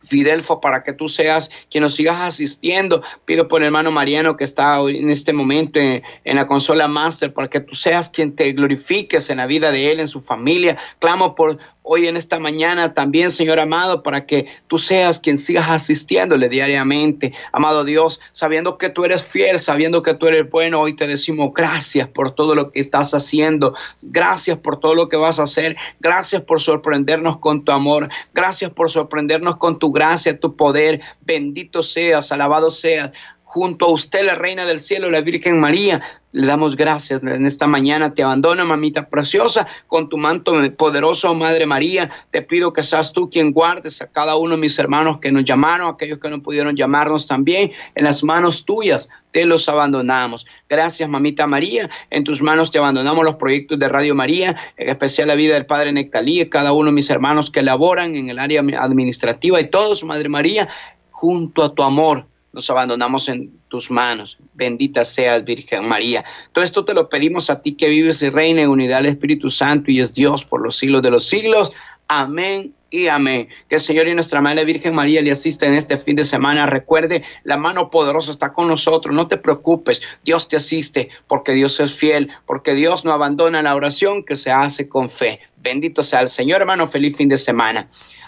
Fidelfo, 0.04 0.60
para 0.60 0.82
que 0.82 0.92
tú 0.92 1.08
seas 1.08 1.50
quien 1.70 1.82
nos 1.82 1.94
sigas 1.94 2.20
asistiendo. 2.20 3.02
Pido 3.24 3.48
por 3.48 3.60
el 3.60 3.66
hermano 3.66 3.90
Mariano 3.90 4.36
que 4.36 4.44
está 4.44 4.80
en 4.80 5.10
este 5.10 5.32
momento 5.32 5.78
en, 5.78 6.02
en, 6.24 6.36
la 6.36 6.46
consola 6.46 6.88
Master, 6.88 7.32
para 7.32 7.48
que 7.48 7.60
tú 7.60 7.74
seas 7.74 8.08
quien 8.08 8.34
te 8.34 8.52
glorifiques 8.52 9.30
en 9.30 9.38
la 9.38 9.46
vida 9.46 9.70
de 9.70 9.90
él, 9.90 10.00
en 10.00 10.08
su 10.08 10.20
familia. 10.20 10.78
Clamo 10.98 11.34
por 11.34 11.58
hoy 11.90 12.06
en 12.06 12.18
esta 12.18 12.38
mañana 12.38 12.92
también, 12.92 13.30
Señor 13.30 13.58
amado, 13.58 14.02
para 14.02 14.26
que 14.26 14.46
tú 14.66 14.76
seas 14.76 15.20
quien 15.20 15.38
sigas 15.38 15.70
asistiéndole 15.70 16.50
diariamente. 16.50 17.32
Amado 17.50 17.82
Dios, 17.82 18.20
sabiendo 18.32 18.76
que 18.76 18.90
tú 18.90 19.04
eres 19.04 19.24
fiel, 19.24 19.58
sabiendo 19.58 20.02
que 20.02 20.12
tú 20.12 20.26
eres 20.26 20.50
bueno, 20.50 20.80
hoy 20.80 20.94
te 20.94 21.06
decimos 21.06 21.50
gracias 21.54 22.06
por 22.06 22.32
todo 22.32 22.54
lo 22.54 22.70
que 22.70 22.80
estás 22.80 23.14
haciendo. 23.14 23.74
Gracias 24.02 24.58
por 24.58 24.78
todo 24.78 24.94
lo 24.94 25.08
que 25.08 25.16
vas 25.16 25.38
a 25.38 25.44
hacer. 25.44 25.76
Gracias 25.98 26.42
por 26.42 26.60
sorprendernos 26.60 27.38
con 27.38 27.64
tu 27.64 27.72
amor. 27.72 28.10
Gracias 28.34 28.70
por 28.70 28.90
sorprendernos 28.90 29.56
con 29.56 29.78
tu 29.88 29.92
gracia, 29.92 30.38
tu 30.38 30.56
poder. 30.56 31.00
Bendito 31.20 31.82
seas, 31.82 32.30
alabado 32.32 32.70
seas 32.70 33.10
junto 33.48 33.86
a 33.86 33.90
usted, 33.90 34.26
la 34.26 34.34
Reina 34.34 34.66
del 34.66 34.78
Cielo, 34.78 35.10
la 35.10 35.22
Virgen 35.22 35.58
María. 35.58 36.02
Le 36.32 36.46
damos 36.46 36.76
gracias 36.76 37.22
en 37.22 37.46
esta 37.46 37.66
mañana. 37.66 38.12
Te 38.12 38.22
abandono, 38.22 38.66
mamita 38.66 39.08
preciosa, 39.08 39.66
con 39.86 40.10
tu 40.10 40.18
manto 40.18 40.52
poderoso, 40.76 41.34
Madre 41.34 41.64
María. 41.64 42.10
Te 42.30 42.42
pido 42.42 42.74
que 42.74 42.82
seas 42.82 43.14
tú 43.14 43.30
quien 43.30 43.52
guardes 43.52 44.02
a 44.02 44.08
cada 44.08 44.36
uno 44.36 44.54
de 44.54 44.60
mis 44.60 44.78
hermanos 44.78 45.18
que 45.20 45.32
nos 45.32 45.44
llamaron, 45.44 45.88
aquellos 45.88 46.18
que 46.18 46.28
no 46.28 46.42
pudieron 46.42 46.76
llamarnos 46.76 47.26
también. 47.26 47.72
En 47.94 48.04
las 48.04 48.22
manos 48.22 48.66
tuyas 48.66 49.08
te 49.32 49.46
los 49.46 49.66
abandonamos. 49.66 50.46
Gracias, 50.68 51.08
mamita 51.08 51.46
María. 51.46 51.88
En 52.10 52.24
tus 52.24 52.42
manos 52.42 52.70
te 52.70 52.76
abandonamos 52.76 53.24
los 53.24 53.36
proyectos 53.36 53.78
de 53.78 53.88
Radio 53.88 54.14
María, 54.14 54.56
en 54.76 54.90
especial 54.90 55.28
la 55.28 55.34
vida 55.36 55.54
del 55.54 55.64
Padre 55.64 55.90
Nectalí, 55.94 56.46
cada 56.50 56.72
uno 56.72 56.90
de 56.90 56.94
mis 56.94 57.08
hermanos 57.08 57.50
que 57.50 57.62
laboran 57.62 58.14
en 58.14 58.28
el 58.28 58.38
área 58.38 58.60
administrativa 58.60 59.58
y 59.58 59.70
todos, 59.70 60.04
Madre 60.04 60.28
María, 60.28 60.68
junto 61.10 61.64
a 61.64 61.74
tu 61.74 61.82
amor 61.82 62.26
nos 62.52 62.68
abandonamos 62.70 63.28
en 63.28 63.52
tus 63.68 63.90
manos. 63.90 64.38
Bendita 64.54 65.04
seas, 65.04 65.44
Virgen 65.44 65.86
María. 65.86 66.24
Todo 66.52 66.64
esto 66.64 66.84
te 66.84 66.94
lo 66.94 67.08
pedimos 67.08 67.50
a 67.50 67.62
ti 67.62 67.74
que 67.74 67.88
vives 67.88 68.22
y 68.22 68.30
reina 68.30 68.62
en 68.62 68.70
unidad 68.70 68.98
del 68.98 69.06
Espíritu 69.06 69.50
Santo 69.50 69.90
y 69.90 70.00
es 70.00 70.14
Dios 70.14 70.44
por 70.44 70.62
los 70.62 70.76
siglos 70.76 71.02
de 71.02 71.10
los 71.10 71.26
siglos. 71.26 71.72
Amén 72.08 72.72
y 72.90 73.08
amén. 73.08 73.48
Que 73.68 73.76
el 73.76 73.80
Señor 73.80 74.08
y 74.08 74.14
nuestra 74.14 74.40
Madre 74.40 74.64
Virgen 74.64 74.94
María 74.94 75.20
le 75.20 75.30
asista 75.30 75.66
en 75.66 75.74
este 75.74 75.98
fin 75.98 76.16
de 76.16 76.24
semana. 76.24 76.66
Recuerde, 76.66 77.22
la 77.44 77.56
mano 77.56 77.90
poderosa 77.90 78.30
está 78.30 78.52
con 78.52 78.68
nosotros. 78.68 79.14
No 79.14 79.28
te 79.28 79.36
preocupes, 79.36 80.00
Dios 80.24 80.48
te 80.48 80.56
asiste 80.56 81.10
porque 81.26 81.52
Dios 81.52 81.78
es 81.80 81.92
fiel, 81.92 82.30
porque 82.46 82.74
Dios 82.74 83.04
no 83.04 83.12
abandona 83.12 83.62
la 83.62 83.76
oración 83.76 84.24
que 84.24 84.36
se 84.36 84.50
hace 84.50 84.88
con 84.88 85.10
fe. 85.10 85.40
Bendito 85.56 86.02
sea 86.02 86.20
el 86.20 86.28
Señor, 86.28 86.60
hermano. 86.60 86.88
Feliz 86.88 87.16
fin 87.16 87.28
de 87.28 87.36
semana. 87.36 87.88